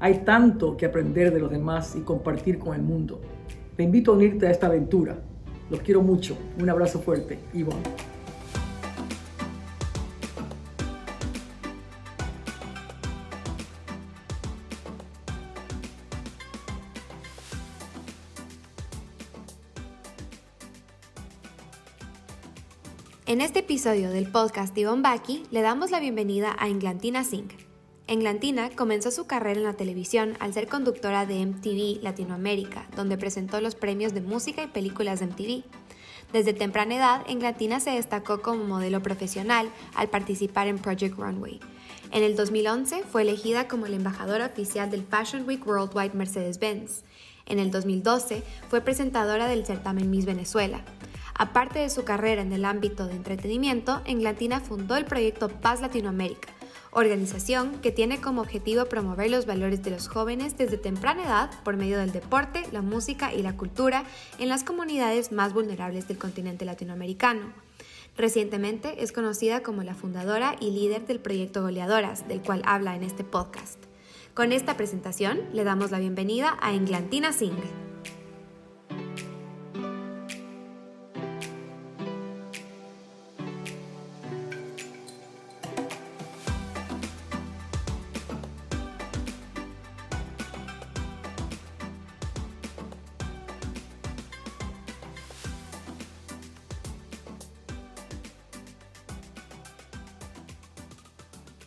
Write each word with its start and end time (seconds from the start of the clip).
hay 0.00 0.24
tanto 0.24 0.76
que 0.76 0.86
aprender 0.86 1.32
de 1.32 1.40
los 1.40 1.50
demás 1.50 1.94
y 1.96 2.00
compartir 2.00 2.58
con 2.58 2.74
el 2.74 2.82
mundo. 2.82 3.20
Te 3.76 3.82
invito 3.82 4.12
a 4.12 4.14
unirte 4.14 4.46
a 4.46 4.50
esta 4.50 4.66
aventura. 4.66 5.18
Los 5.70 5.80
quiero 5.80 6.02
mucho. 6.02 6.36
Un 6.60 6.70
abrazo 6.70 7.00
fuerte. 7.00 7.38
Ivonne. 7.52 7.82
En 23.26 23.40
este 23.40 23.60
episodio 23.60 24.10
del 24.10 24.30
podcast 24.30 24.78
Ivonne 24.78 25.02
Baki 25.02 25.42
le 25.50 25.62
damos 25.62 25.90
la 25.90 25.98
bienvenida 25.98 26.54
a 26.56 26.68
Inglantina 26.68 27.24
Singh, 27.24 27.63
Englantina 28.06 28.68
comenzó 28.76 29.10
su 29.10 29.26
carrera 29.26 29.58
en 29.58 29.64
la 29.64 29.72
televisión 29.72 30.36
al 30.38 30.52
ser 30.52 30.68
conductora 30.68 31.24
de 31.24 31.44
MTV 31.46 32.02
Latinoamérica, 32.02 32.86
donde 32.94 33.16
presentó 33.16 33.62
los 33.62 33.76
premios 33.76 34.12
de 34.12 34.20
música 34.20 34.62
y 34.62 34.66
películas 34.66 35.20
de 35.20 35.26
MTV. 35.28 35.64
Desde 36.30 36.52
temprana 36.52 36.96
edad, 36.96 37.22
Englantina 37.28 37.80
se 37.80 37.92
destacó 37.92 38.42
como 38.42 38.64
modelo 38.64 39.02
profesional 39.02 39.70
al 39.94 40.10
participar 40.10 40.66
en 40.66 40.78
Project 40.78 41.16
Runway. 41.16 41.60
En 42.10 42.22
el 42.22 42.36
2011 42.36 43.04
fue 43.04 43.22
elegida 43.22 43.68
como 43.68 43.86
la 43.86 43.96
embajadora 43.96 44.46
oficial 44.46 44.90
del 44.90 45.06
Fashion 45.06 45.48
Week 45.48 45.66
Worldwide 45.66 46.12
Mercedes-Benz. 46.12 47.04
En 47.46 47.58
el 47.58 47.70
2012 47.70 48.42
fue 48.68 48.82
presentadora 48.82 49.48
del 49.48 49.64
certamen 49.64 50.10
Miss 50.10 50.26
Venezuela. 50.26 50.84
Aparte 51.34 51.78
de 51.78 51.88
su 51.88 52.04
carrera 52.04 52.42
en 52.42 52.52
el 52.52 52.66
ámbito 52.66 53.06
de 53.06 53.16
entretenimiento, 53.16 54.02
Englantina 54.04 54.60
fundó 54.60 54.96
el 54.96 55.06
proyecto 55.06 55.48
Paz 55.48 55.80
Latinoamérica, 55.80 56.48
organización 56.94 57.80
que 57.80 57.90
tiene 57.90 58.20
como 58.20 58.40
objetivo 58.40 58.86
promover 58.86 59.30
los 59.30 59.46
valores 59.46 59.82
de 59.82 59.90
los 59.90 60.08
jóvenes 60.08 60.56
desde 60.56 60.78
temprana 60.78 61.24
edad 61.24 61.50
por 61.64 61.76
medio 61.76 61.98
del 61.98 62.12
deporte, 62.12 62.62
la 62.72 62.82
música 62.82 63.32
y 63.32 63.42
la 63.42 63.56
cultura 63.56 64.04
en 64.38 64.48
las 64.48 64.64
comunidades 64.64 65.32
más 65.32 65.52
vulnerables 65.52 66.08
del 66.08 66.18
continente 66.18 66.64
latinoamericano. 66.64 67.52
Recientemente 68.16 69.02
es 69.02 69.12
conocida 69.12 69.62
como 69.62 69.82
la 69.82 69.94
fundadora 69.94 70.56
y 70.60 70.70
líder 70.70 71.06
del 71.06 71.18
proyecto 71.18 71.62
Goleadoras, 71.62 72.28
del 72.28 72.40
cual 72.40 72.62
habla 72.64 72.94
en 72.94 73.02
este 73.02 73.24
podcast. 73.24 73.78
Con 74.34 74.52
esta 74.52 74.76
presentación 74.76 75.40
le 75.52 75.64
damos 75.64 75.90
la 75.90 75.98
bienvenida 75.98 76.56
a 76.60 76.74
Englantina 76.74 77.32
Singh. 77.32 77.83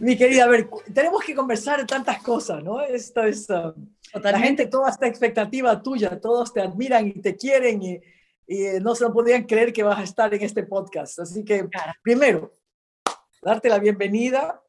Mi 0.08 0.16
querida, 0.16 0.46
a 0.46 0.48
ver, 0.48 0.70
tenemos 0.94 1.22
que 1.22 1.36
conversar 1.36 1.86
tantas 1.86 2.24
cosas, 2.24 2.64
¿no? 2.64 2.80
Esto 2.80 3.24
es, 3.24 3.50
uh, 3.50 3.74
la 4.24 4.40
gente, 4.40 4.66
toda 4.68 4.90
esta 4.90 5.06
expectativa 5.06 5.82
tuya, 5.82 6.18
todos 6.22 6.54
te 6.54 6.62
admiran 6.62 7.08
y 7.08 7.20
te 7.20 7.36
quieren 7.36 7.84
y, 7.84 8.00
y 8.48 8.80
no 8.80 8.96
se 8.96 9.04
lo 9.04 9.12
podrían 9.12 9.44
creer 9.44 9.74
que 9.74 9.84
vas 9.84 10.00
a 10.00 10.04
estar 10.04 10.34
en 10.34 10.42
este 10.42 10.64
podcast. 10.64 11.20
Así 11.20 11.44
que, 11.44 11.68
primero, 12.02 12.54
darte 13.42 13.68
la 13.68 13.80
bienvenida. 13.80 14.64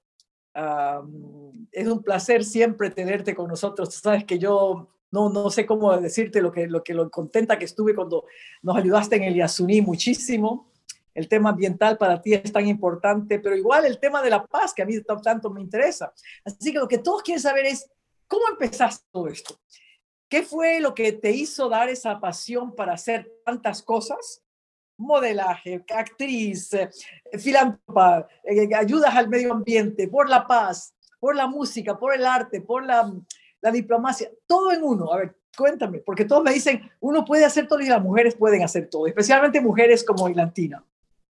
es 1.71 1.87
un 1.87 2.03
placer 2.03 2.45
siempre 2.45 2.91
tenerte 2.91 3.33
con 3.37 3.47
nosotros. 3.47 3.91
Tú 3.91 4.01
sabes 4.01 4.25
que 4.25 4.41
yo 4.41 4.89
no, 5.13 5.29
no 5.29 5.51
sé 5.51 5.65
cómo 5.67 5.97
decirte 5.99 6.43
lo 6.43 6.51
que, 6.51 6.67
lo 6.67 6.83
que 6.83 6.95
lo 6.95 7.09
contenta 7.11 7.61
que 7.61 7.67
estuve 7.67 7.95
cuando 7.95 8.25
nos 8.63 8.77
ayudaste 8.77 9.15
en 9.15 9.23
el 9.23 9.37
Yasuní 9.37 9.83
muchísimo 9.83 10.73
el 11.19 11.29
tema 11.29 11.51
ambiental 11.51 11.99
para 11.99 12.23
ti 12.23 12.33
es 12.33 12.53
tan 12.53 12.69
importante, 12.69 13.41
pero 13.41 13.57
igual 13.57 13.85
el 13.85 13.99
tema 13.99 14.23
de 14.23 14.31
la 14.31 14.47
paz 14.47 14.73
que 14.73 14.83
a 14.83 14.87
mí 14.87 14.95
tanto 15.03 15.51
me 15.51 15.61
interesa. 15.61 16.13
Así 16.45 16.73
que 16.73 16.79
lo 16.79 16.87
que 16.87 16.99
todos 16.99 17.23
quieren 17.23 17.43
saber 17.43 17.67
es, 17.67 17.91
¿cómo 18.29 18.45
empezaste 18.49 19.05
todo 19.11 19.27
esto? 19.27 19.59
¿Qué 20.29 20.45
fue 20.45 20.79
lo 20.79 20.95
que 20.95 21.13
te 21.13 21.33
hizo 21.33 21.69
dar 21.69 21.89
esa 21.89 22.21
pasión 22.21 22.73
para 22.73 22.93
hacer 22.93 23.29
tantas 23.45 23.83
cosas? 23.83 24.45
Modelaje, 24.97 25.85
actriz, 25.93 26.73
eh, 26.75 26.89
filántropa, 27.37 28.29
eh, 28.45 28.73
ayudas 28.77 29.17
al 29.17 29.29
medio 29.29 29.53
ambiente, 29.53 30.07
por 30.07 30.29
la 30.29 30.47
paz, 30.47 30.95
por 31.19 31.35
la 31.35 31.49
música, 31.49 31.99
por 31.99 32.15
el 32.15 32.25
arte, 32.25 32.61
por 32.61 32.87
la, 32.87 33.13
la 33.61 33.71
diplomacia, 33.73 34.31
todo 34.47 34.71
en 34.71 34.85
uno. 34.85 35.13
A 35.13 35.17
ver, 35.17 35.37
cuéntame, 35.57 35.99
porque 35.99 36.25
todos 36.25 36.45
me 36.45 36.53
dicen, 36.53 36.89
uno 37.01 37.25
puede 37.25 37.45
hacer 37.45 37.67
todo 37.67 37.81
y 37.81 37.89
las 37.89 38.03
mujeres 38.03 38.37
pueden 38.37 38.63
hacer 38.63 38.89
todo, 38.89 39.09
especialmente 39.09 39.61
mujeres 39.61 40.05
como 40.05 40.29
Ilantina. 40.29 40.85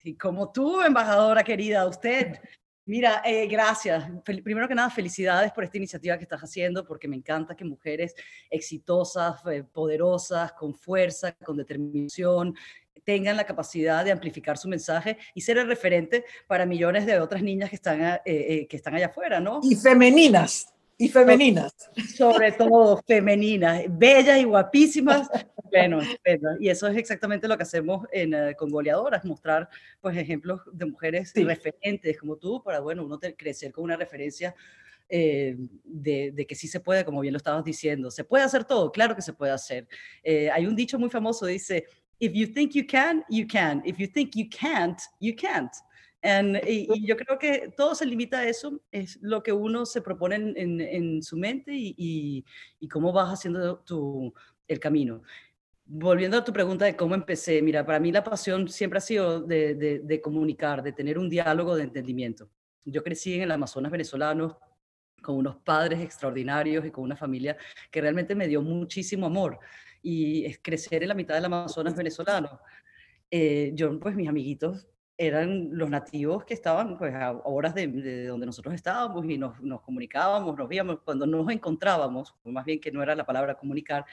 Y 0.03 0.15
como 0.15 0.51
tú, 0.51 0.81
embajadora 0.81 1.43
querida, 1.43 1.87
usted, 1.87 2.39
mira, 2.85 3.21
eh, 3.25 3.47
gracias. 3.47 4.03
primero 4.23 4.67
que 4.67 4.75
nada, 4.75 4.89
felicidades 4.89 5.51
por 5.51 5.63
esta 5.63 5.77
iniciativa 5.77 6.17
que 6.17 6.23
estás 6.23 6.41
haciendo, 6.41 6.85
porque 6.85 7.07
me 7.07 7.15
encanta 7.15 7.55
que 7.55 7.63
mujeres 7.63 8.15
exitosas, 8.49 9.41
eh, 9.51 9.63
poderosas, 9.63 10.53
con 10.53 10.73
fuerza, 10.73 11.33
con 11.33 11.57
determinación, 11.57 12.55
tengan 13.03 13.37
la 13.37 13.45
capacidad 13.45 14.03
de 14.05 14.11
amplificar 14.11 14.57
su 14.57 14.67
mensaje 14.67 15.17
y 15.33 15.41
ser 15.41 15.57
el 15.57 15.67
referente 15.67 16.25
para 16.47 16.65
millones 16.65 17.05
de 17.05 17.19
otras 17.19 17.41
niñas 17.41 17.69
que 17.69 17.75
están, 17.75 18.19
eh, 18.25 18.67
que 18.67 18.77
están 18.77 18.95
allá 18.95 19.07
afuera, 19.07 19.39
¿no? 19.39 19.59
Y 19.63 19.75
femeninas, 19.75 20.71
y 21.01 21.09
femeninas. 21.09 21.73
Sobre 22.15 22.51
todo 22.51 23.01
femeninas, 23.07 23.83
bellas 23.89 24.37
y 24.37 24.43
guapísimas. 24.43 25.27
Bueno, 25.71 25.99
y 26.59 26.69
eso 26.69 26.87
es 26.87 26.97
exactamente 26.97 27.47
lo 27.47 27.57
que 27.57 27.63
hacemos 27.63 28.05
en, 28.11 28.33
eh, 28.33 28.55
con 28.57 28.69
goleadoras, 28.69 29.23
mostrar 29.25 29.69
pues 29.99 30.17
ejemplos 30.17 30.61
de 30.71 30.85
mujeres 30.85 31.33
referentes 31.33 32.19
como 32.19 32.37
tú 32.37 32.61
para, 32.61 32.79
bueno, 32.79 33.05
uno 33.05 33.19
crecer 33.37 33.71
con 33.71 33.85
una 33.85 33.95
referencia 33.95 34.53
eh, 35.09 35.55
de, 35.83 36.45
que 36.47 36.55
sí 36.55 36.67
se 36.67 36.79
puede, 36.79 37.05
como 37.05 37.21
bien 37.21 37.33
lo 37.33 37.37
estabas 37.37 37.63
diciendo. 37.63 38.11
¿Se 38.11 38.23
puede 38.23 38.43
hacer 38.43 38.65
todo? 38.65 38.91
Claro 38.91 39.15
que 39.15 39.21
se 39.21 39.33
puede 39.33 39.51
hacer. 39.51 39.87
Eh, 40.23 40.49
hay 40.51 40.65
un 40.65 40.75
dicho 40.75 40.99
muy 40.99 41.09
famoso, 41.09 41.45
dice, 41.45 41.85
if 42.19 42.33
you 42.33 42.51
think 42.53 42.73
you 42.73 42.85
can, 42.85 43.23
you 43.29 43.47
can. 43.47 43.81
If 43.85 43.97
you 43.97 44.07
think 44.07 44.35
you 44.35 44.47
can't, 44.49 44.99
you 45.19 45.35
can't 45.35 45.71
y, 46.67 47.05
yo 47.05 47.17
creo 47.17 47.39
que 47.39 47.73
todo 47.75 47.95
se 47.95 48.05
limita 48.05 48.39
a 48.39 48.47
eso, 48.47 48.79
es 48.91 49.17
lo 49.21 49.41
que 49.41 49.51
uno 49.51 49.85
se 49.85 50.01
propone 50.01 50.35
en, 50.35 50.81
en, 50.81 51.23
su 51.23 51.37
mente 51.37 51.73
y, 51.73 52.45
y, 52.79 52.87
cómo 52.87 53.11
vas 53.11 53.29
haciendo 53.29 53.79
tu, 53.79 54.33
el 54.67 54.79
camino. 54.79 55.23
Volviendo 55.93 56.37
a 56.37 56.43
tu 56.45 56.53
pregunta 56.53 56.85
de 56.85 56.95
cómo 56.95 57.15
empecé, 57.15 57.61
mira, 57.61 57.85
para 57.85 57.99
mí 57.99 58.13
la 58.13 58.23
pasión 58.23 58.69
siempre 58.69 58.99
ha 58.99 59.01
sido 59.01 59.41
de, 59.41 59.75
de, 59.75 59.99
de 59.99 60.21
comunicar, 60.21 60.81
de 60.81 60.93
tener 60.93 61.19
un 61.19 61.29
diálogo 61.29 61.75
de 61.75 61.83
entendimiento. 61.83 62.49
Yo 62.85 63.03
crecí 63.03 63.33
en 63.33 63.41
el 63.41 63.51
Amazonas 63.51 63.91
venezolano 63.91 64.57
con 65.21 65.35
unos 65.35 65.57
padres 65.57 65.99
extraordinarios 65.99 66.85
y 66.85 66.91
con 66.91 67.03
una 67.03 67.17
familia 67.17 67.57
que 67.91 67.99
realmente 67.99 68.35
me 68.35 68.47
dio 68.47 68.61
muchísimo 68.61 69.25
amor. 69.25 69.59
Y 70.01 70.45
es 70.45 70.59
crecer 70.63 71.03
en 71.03 71.09
la 71.09 71.13
mitad 71.13 71.35
del 71.35 71.43
Amazonas 71.43 71.93
venezolano. 71.93 72.61
Eh, 73.29 73.71
yo, 73.75 73.99
pues 73.99 74.15
mis 74.15 74.29
amiguitos 74.29 74.87
eran 75.17 75.69
los 75.77 75.89
nativos 75.89 76.45
que 76.45 76.53
estaban 76.53 76.97
pues, 76.97 77.13
a 77.13 77.33
horas 77.43 77.75
de, 77.75 78.25
donde 78.25 78.45
nosotros 78.45 78.73
estábamos 78.73 79.23
y 79.25 79.37
nos, 79.37 79.61
nos, 79.61 79.81
comunicábamos, 79.81 80.57
nos 80.57 80.67
veíamos, 80.67 81.01
cuando 81.01 81.27
nos 81.27 81.47
encontrábamos, 81.51 82.33
más 82.45 82.65
bien 82.65 82.79
que 82.79 82.91
no 82.91 83.03
era 83.03 83.13
la 83.13 83.25
palabra 83.25 83.55
comunicar, 83.55 84.03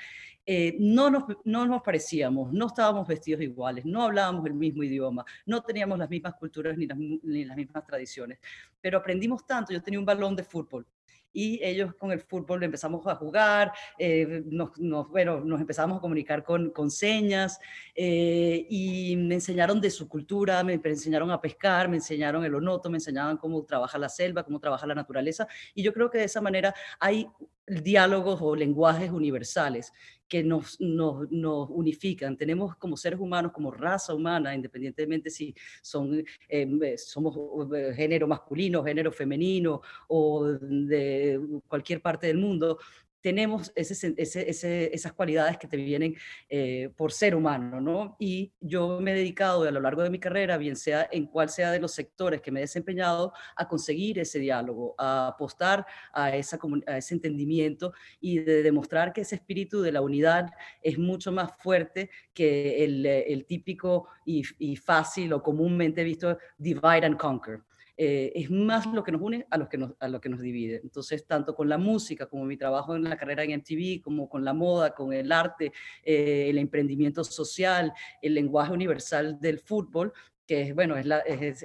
eh, 0.51 0.77
no, 0.79 1.11
nos, 1.11 1.25
no 1.45 1.67
nos 1.67 1.83
parecíamos, 1.83 2.55
no 2.55 2.69
estábamos 2.69 3.07
vestidos 3.07 3.43
iguales, 3.43 3.85
no 3.85 4.05
hablábamos 4.05 4.47
el 4.47 4.55
mismo 4.55 4.83
idioma, 4.83 5.23
no 5.45 5.63
teníamos 5.63 5.99
las 5.99 6.09
mismas 6.09 6.37
culturas 6.37 6.75
ni 6.79 6.87
las, 6.87 6.97
ni 6.97 7.45
las 7.45 7.55
mismas 7.55 7.85
tradiciones, 7.85 8.39
pero 8.81 8.97
aprendimos 8.97 9.47
tanto, 9.47 9.75
yo 9.75 9.83
tenía 9.83 10.01
un 10.01 10.07
balón 10.07 10.35
de 10.35 10.45
fútbol 10.45 10.87
y 11.35 11.63
ellos 11.63 11.95
con 11.97 12.13
el 12.13 12.21
fútbol 12.21 12.63
empezamos 12.63 13.07
a 13.07 13.17
jugar, 13.17 13.73
eh, 13.99 14.43
nos, 14.47 14.71
bueno, 15.11 15.41
nos 15.41 15.61
empezamos 15.61 15.99
a 15.99 16.01
comunicar 16.01 16.43
con, 16.43 16.71
con 16.71 16.91
señas 16.91 17.61
eh, 17.95 18.67
y 18.71 19.17
me 19.17 19.35
enseñaron 19.35 19.83
de 19.83 19.91
su 19.91 20.09
cultura, 20.09 20.65
me 20.65 20.81
enseñaron 20.83 21.31
a 21.31 21.43
pescar, 21.43 21.91
me 21.91 21.97
enseñaron 21.97 22.43
el 22.47 22.55
onoto, 22.55 22.89
me 22.89 22.97
enseñaban 22.97 23.37
cómo 23.37 23.63
trabaja 23.67 23.99
la 23.99 24.09
selva, 24.09 24.45
cómo 24.45 24.61
trabaja 24.61 24.87
la 24.87 24.95
naturaleza 24.95 25.47
y 25.75 25.83
yo 25.83 25.93
creo 25.93 26.09
que 26.09 26.17
de 26.17 26.25
esa 26.25 26.41
manera 26.41 26.75
hay 26.99 27.29
diálogos 27.69 28.41
o 28.41 28.55
lenguajes 28.55 29.11
universales 29.11 29.93
que 30.29 30.45
nos, 30.45 30.79
nos, 30.81 31.29
unifican. 31.71 32.37
Tenemos 32.37 32.77
como 32.77 32.97
seres 32.97 33.19
humanos, 33.19 33.53
como 33.53 33.71
raza 33.71 34.15
humana, 34.15 34.55
independientemente 34.55 35.31
si 35.31 35.55
son, 35.81 36.23
eh, 36.49 36.97
somos 36.99 37.37
eh, 37.75 37.93
género 37.95 38.29
masculino, 38.29 38.85
género 38.85 39.11
femenino 39.11 39.81
o 40.09 40.45
de 40.45 41.41
cualquier 41.67 42.03
parte 42.03 42.27
del 42.27 42.39
mundo, 42.39 42.79
tenemos 43.21 43.73
esas 43.75 45.13
cualidades 45.13 45.59
que 45.59 45.67
te 45.67 45.77
vienen 45.77 46.17
eh, 46.49 46.91
por 46.97 47.13
ser 47.13 47.35
humano, 47.35 47.81
¿no? 47.81 48.17
Y 48.19 48.53
yo 48.61 49.01
me 49.01 49.13
he 49.13 49.15
dedicado 49.15 49.63
a 49.65 49.71
lo 49.71 49.81
largo 49.81 50.03
de 50.03 50.11
mi 50.11 50.19
carrera, 50.19 50.57
bien 50.57 50.77
sea 50.77 51.09
en 51.11 51.27
cual 51.27 51.49
sea 51.49 51.73
de 51.73 51.81
los 51.81 51.93
sectores 51.93 52.41
que 52.41 52.51
me 52.51 52.61
he 52.61 52.63
desempeñado, 52.63 53.33
a 53.57 53.67
conseguir 53.69 54.19
ese 54.19 54.39
diálogo, 54.39 54.95
a 54.99 55.29
apostar 55.29 55.87
a, 56.13 56.37
ese 56.37 56.59
entendimiento 57.15 57.93
y 58.21 58.39
de 58.39 58.63
demostrar 58.63 59.13
que 59.13 59.23
ese 59.23 59.37
espíritu 59.37 59.83
de 59.83 59.93
la 59.93 60.01
unidad 60.01 60.51
es 60.83 60.99
mucho 60.99 61.33
más 61.33 61.53
fuerte 61.59 62.11
que 62.33 62.85
el, 62.85 63.05
el 63.05 63.45
típico 63.47 64.09
y 64.25 64.77
fácil 64.77 65.33
o 65.33 65.43
comúnmente 65.43 66.05
visto 66.05 66.39
divide 66.59 67.07
and 67.07 67.17
conquer. 67.17 67.68
Eh, 68.01 68.31
es 68.37 68.49
más 68.49 68.87
lo 68.87 69.03
que 69.03 69.11
nos 69.11 69.21
une 69.21 69.45
a 69.51 69.59
lo 69.59 69.69
que 69.69 69.77
nos, 69.77 69.95
a 69.99 70.07
lo 70.07 70.21
que 70.21 70.29
nos 70.29 70.41
divide. 70.41 70.81
Entonces, 70.85 71.27
tanto 71.27 71.57
con 71.57 71.69
la 71.69 71.79
música 71.79 72.27
como 72.27 72.45
mi 72.45 72.57
trabajo 72.57 72.95
en 72.95 73.03
la 73.03 73.17
carrera 73.17 73.43
en 73.43 73.59
MTV, 73.59 74.01
como 74.01 74.29
con 74.29 74.45
la 74.45 74.53
moda, 74.53 74.95
con 74.95 75.13
el 75.13 75.33
arte, 75.33 75.73
eh, 76.05 76.47
el 76.49 76.59
emprendimiento 76.59 77.25
social, 77.25 77.93
el 78.23 78.35
lenguaje 78.35 78.73
universal 78.73 79.41
del 79.41 79.59
fútbol, 79.59 80.13
que 80.47 80.63
es, 80.63 80.75
bueno, 80.77 80.97
es 80.97 81.07
la, 81.07 81.19
es, 81.19 81.65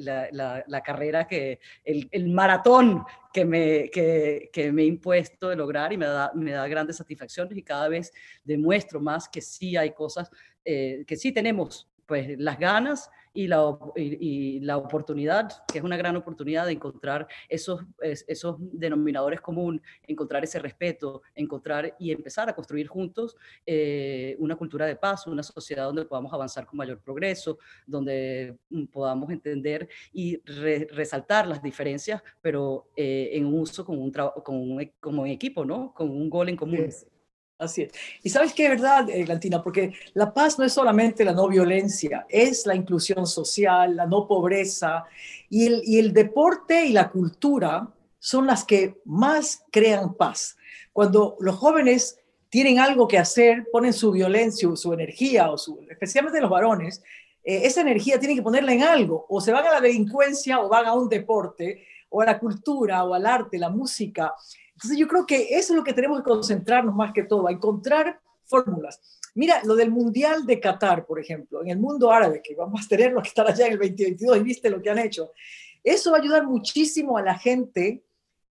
la, 0.00 0.64
la, 0.66 0.80
carrera 0.82 1.28
que, 1.28 1.60
el, 1.84 2.08
el, 2.10 2.28
maratón 2.30 3.04
que 3.30 3.44
me, 3.44 3.90
que, 3.90 4.48
que, 4.50 4.72
me 4.72 4.82
he 4.82 4.86
impuesto 4.86 5.50
de 5.50 5.56
lograr 5.56 5.92
y 5.92 5.98
me 5.98 6.06
da, 6.06 6.32
me 6.34 6.52
da 6.52 6.66
grandes 6.68 6.96
satisfacciones 6.96 7.56
y 7.56 7.62
cada 7.62 7.88
vez 7.88 8.12
demuestro 8.42 8.98
más 8.98 9.28
que 9.28 9.42
sí 9.42 9.76
hay 9.76 9.92
cosas, 9.92 10.30
eh, 10.64 11.04
que 11.06 11.16
sí 11.16 11.32
tenemos 11.32 11.89
pues 12.10 12.36
las 12.40 12.58
ganas 12.58 13.08
y 13.32 13.46
la, 13.46 13.78
y, 13.94 14.58
la, 14.58 14.78
oportunidad, 14.78 15.48
que 15.72 15.78
es 15.78 15.84
una 15.84 15.96
gran 15.96 16.16
oportunidad 16.16 16.66
de 16.66 16.72
encontrar 16.72 17.28
esos, 17.48 17.82
esos 18.00 18.56
denominadores 18.58 19.40
comunes, 19.40 19.80
encontrar 20.08 20.42
ese 20.42 20.58
respeto, 20.58 21.22
encontrar 21.36 21.94
y 22.00 22.10
empezar 22.10 22.48
a 22.48 22.52
construir 22.52 22.88
juntos 22.88 23.36
eh, 23.64 24.34
una 24.40 24.56
cultura 24.56 24.86
de 24.86 24.96
paz, 24.96 25.28
una 25.28 25.44
sociedad 25.44 25.84
donde 25.84 26.04
podamos 26.04 26.32
avanzar 26.32 26.66
con 26.66 26.78
mayor 26.78 26.98
progreso, 26.98 27.60
donde 27.86 28.58
mm, 28.70 28.86
podamos 28.86 29.30
entender 29.30 29.88
y 30.12 30.42
resaltar 30.90 31.46
las 31.46 31.62
diferencias, 31.62 32.20
pero 32.42 32.88
eh, 32.96 33.30
en 33.34 33.46
uso 33.46 33.84
con 33.84 33.98
un, 33.98 34.10
con 34.10 34.56
un, 34.56 34.92
como 34.98 35.26
equipo, 35.26 35.64
¿no? 35.64 35.94
Con 35.94 36.10
un 36.10 36.28
gol 36.28 36.48
en 36.48 36.56
común. 36.56 36.90
Así 37.60 37.82
es. 37.82 37.92
Y 38.22 38.30
sabes 38.30 38.54
qué, 38.54 38.70
verdad, 38.70 39.06
Glantina, 39.06 39.58
eh, 39.58 39.60
porque 39.62 39.92
la 40.14 40.32
paz 40.32 40.58
no 40.58 40.64
es 40.64 40.72
solamente 40.72 41.24
la 41.24 41.34
no 41.34 41.46
violencia, 41.46 42.26
es 42.28 42.64
la 42.64 42.74
inclusión 42.74 43.26
social, 43.26 43.96
la 43.96 44.06
no 44.06 44.26
pobreza, 44.26 45.04
y 45.50 45.66
el, 45.66 45.82
y 45.84 45.98
el 45.98 46.14
deporte 46.14 46.86
y 46.86 46.92
la 46.92 47.10
cultura 47.10 47.86
son 48.18 48.46
las 48.46 48.64
que 48.64 49.00
más 49.04 49.62
crean 49.70 50.14
paz. 50.14 50.56
Cuando 50.92 51.36
los 51.40 51.56
jóvenes 51.56 52.18
tienen 52.48 52.78
algo 52.78 53.06
que 53.06 53.18
hacer, 53.18 53.68
ponen 53.70 53.92
su 53.92 54.10
violencia, 54.10 54.68
su 54.74 54.92
energía, 54.94 55.50
o 55.50 55.58
su, 55.58 55.86
especialmente 55.90 56.40
los 56.40 56.50
varones, 56.50 57.02
eh, 57.44 57.60
esa 57.64 57.82
energía 57.82 58.18
tienen 58.18 58.38
que 58.38 58.42
ponerla 58.42 58.72
en 58.72 58.82
algo, 58.82 59.26
o 59.28 59.40
se 59.40 59.52
van 59.52 59.66
a 59.66 59.72
la 59.72 59.80
delincuencia, 59.82 60.60
o 60.60 60.68
van 60.68 60.86
a 60.86 60.94
un 60.94 61.10
deporte, 61.10 61.86
o 62.08 62.22
a 62.22 62.24
la 62.24 62.38
cultura, 62.38 63.04
o 63.04 63.12
al 63.12 63.26
arte, 63.26 63.58
la 63.58 63.68
música. 63.68 64.34
Entonces 64.80 64.98
yo 64.98 65.08
creo 65.08 65.26
que 65.26 65.42
eso 65.50 65.74
es 65.74 65.76
lo 65.76 65.84
que 65.84 65.92
tenemos 65.92 66.20
que 66.20 66.24
concentrarnos 66.24 66.94
más 66.94 67.12
que 67.12 67.24
todo, 67.24 67.46
a 67.46 67.52
encontrar 67.52 68.18
fórmulas. 68.46 68.98
Mira, 69.34 69.62
lo 69.64 69.76
del 69.76 69.90
Mundial 69.90 70.46
de 70.46 70.58
Qatar, 70.58 71.04
por 71.04 71.20
ejemplo, 71.20 71.60
en 71.60 71.68
el 71.68 71.78
mundo 71.78 72.10
árabe, 72.10 72.40
que 72.42 72.54
vamos 72.54 72.86
a 72.86 72.88
tener 72.88 73.14
que 73.14 73.28
estar 73.28 73.46
allá 73.46 73.66
en 73.66 73.74
el 73.74 73.78
2022 73.78 74.38
y 74.38 74.40
viste 74.40 74.70
lo 74.70 74.80
que 74.80 74.88
han 74.88 74.98
hecho. 74.98 75.32
Eso 75.84 76.12
va 76.12 76.16
a 76.16 76.20
ayudar 76.22 76.46
muchísimo 76.46 77.18
a 77.18 77.22
la 77.22 77.38
gente 77.38 78.02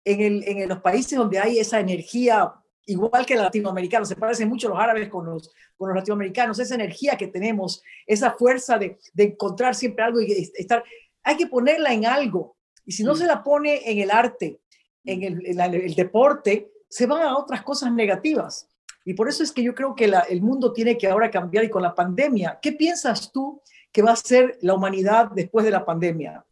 en, 0.03 0.21
el, 0.23 0.49
en 0.49 0.67
los 0.67 0.81
países 0.81 1.19
donde 1.19 1.39
hay 1.39 1.59
esa 1.59 1.79
energía, 1.79 2.55
igual 2.87 3.27
que 3.27 3.35
el 3.35 3.41
latinoamericano, 3.41 4.07
se 4.07 4.17
parecen 4.17 4.49
mucho 4.49 4.71
los 4.71 4.79
árabes 4.79 5.11
con 5.11 5.27
los, 5.27 5.53
con 5.77 5.91
los 5.91 5.97
latinoamericanos, 5.97 6.59
esa 6.59 6.75
energía 6.75 7.19
que 7.19 7.27
tenemos, 7.27 7.83
esa 8.07 8.33
fuerza 8.33 8.79
de, 8.79 8.99
de 9.13 9.25
encontrar 9.25 9.75
siempre 9.75 10.05
algo 10.05 10.23
y 10.23 10.51
estar, 10.55 10.83
hay 11.23 11.37
que 11.37 11.49
ponerla 11.49 11.93
en 11.93 12.07
algo. 12.07 12.57
Y 12.87 12.93
si 12.93 13.05
no 13.05 13.13
mm. 13.13 13.17
se 13.17 13.27
la 13.27 13.43
pone 13.43 13.91
en 13.91 13.99
el 13.99 14.11
arte, 14.11 14.61
en 15.05 15.23
el, 15.23 15.95
deporte, 15.95 16.73
se 16.89 17.07
van 17.07 17.23
a 17.23 17.37
otras 17.37 17.63
cosas 17.63 17.93
negativas. 17.93 18.69
Y 19.05 19.15
por 19.15 19.29
eso 19.29 19.43
es 19.43 19.53
que 19.53 19.63
yo 19.63 19.75
creo 19.75 19.95
que 19.95 20.11
el 20.29 20.41
mundo 20.41 20.73
tiene 20.73 20.97
que 20.97 21.07
ahora 21.07 21.31
cambiar 21.31 21.65
y 21.65 21.71
con 21.71 21.83
la 21.83 21.95
pandemia, 21.95 22.59
¿qué 22.63 22.73
piensas 22.73 23.31
tú 23.31 23.61
que 23.93 24.03
va 24.03 24.13
a 24.13 24.17
ser 24.17 24.59
la 24.63 24.75
humanidad 24.75 25.31
después 25.35 25.65
de 25.65 25.73
la 25.73 25.85
pandemia? 25.85 26.45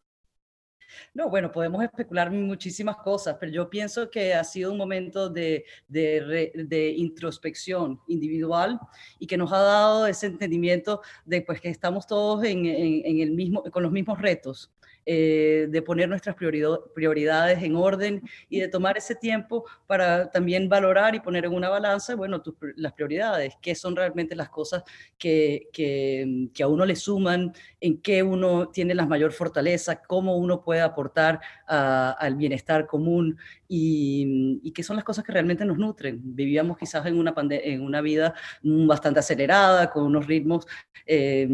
No, 1.14 1.30
bueno, 1.30 1.50
podemos 1.50 1.82
especular 1.82 2.30
muchísimas 2.30 2.96
cosas, 2.98 3.36
pero 3.40 3.50
yo 3.50 3.70
pienso 3.70 4.10
que 4.10 4.34
ha 4.34 4.44
sido 4.44 4.72
un 4.72 4.78
momento 4.78 5.30
de, 5.30 5.64
de, 5.88 6.94
introspección 6.96 7.98
individual 8.08 8.78
y 9.18 9.26
que 9.26 9.38
nos 9.38 9.52
ha 9.52 9.58
dado 9.58 10.06
ese 10.06 10.26
entendimiento 10.26 11.00
de 11.24 11.40
pues, 11.40 11.60
que 11.60 11.70
estamos 11.70 12.06
todos 12.06 12.44
en, 12.44 12.66
en 12.66 13.20
el 13.20 13.30
mismo, 13.30 13.62
con 13.70 13.82
los 13.82 13.92
mismos 13.92 14.20
retos 14.20 14.70
eh, 15.04 15.66
de 15.68 15.82
poner 15.82 16.08
nuestras 16.08 16.36
prioridades 16.36 17.62
en 17.62 17.74
orden 17.74 18.22
y 18.48 18.60
de 18.60 18.68
tomar 18.68 18.96
ese 18.96 19.14
tiempo 19.16 19.64
para 19.86 20.30
también 20.30 20.68
valorar 20.68 21.14
y 21.14 21.20
poner 21.20 21.44
en 21.44 21.52
una 21.52 21.68
balanza, 21.68 22.14
bueno, 22.14 22.42
las 22.76 22.92
prioridades, 22.92 23.54
qué 23.60 23.74
son 23.74 23.96
realmente 23.96 24.36
las 24.36 24.48
cosas 24.48 24.84
que, 25.18 25.68
que, 25.72 26.62
a 26.62 26.68
uno 26.68 26.86
le 26.86 26.94
suman, 26.94 27.52
en 27.80 27.98
qué 28.00 28.22
uno 28.22 28.68
tiene 28.68 28.94
la 28.94 29.06
mayor 29.06 29.32
fortaleza, 29.32 29.96
cómo 30.02 30.36
uno 30.36 30.62
puede 30.62 30.80
aportar 30.80 31.40
al 31.66 32.36
bienestar 32.36 32.86
común 32.86 33.36
y, 33.66 34.60
y, 34.62 34.70
qué 34.72 34.82
son 34.82 34.96
las 34.96 35.04
cosas 35.04 35.24
que 35.24 35.32
realmente 35.32 35.64
nos 35.64 35.78
nutren. 35.78 36.20
Vivíamos 36.22 36.78
quizás 36.78 37.06
en 37.06 37.18
una, 37.18 37.34
en 37.50 37.82
una 37.82 38.00
vida 38.00 38.34
bastante 38.62 39.20
acelerada, 39.20 39.90
con 39.90 40.04
unos 40.04 40.26
ritmos 40.26 40.66
eh, 41.06 41.48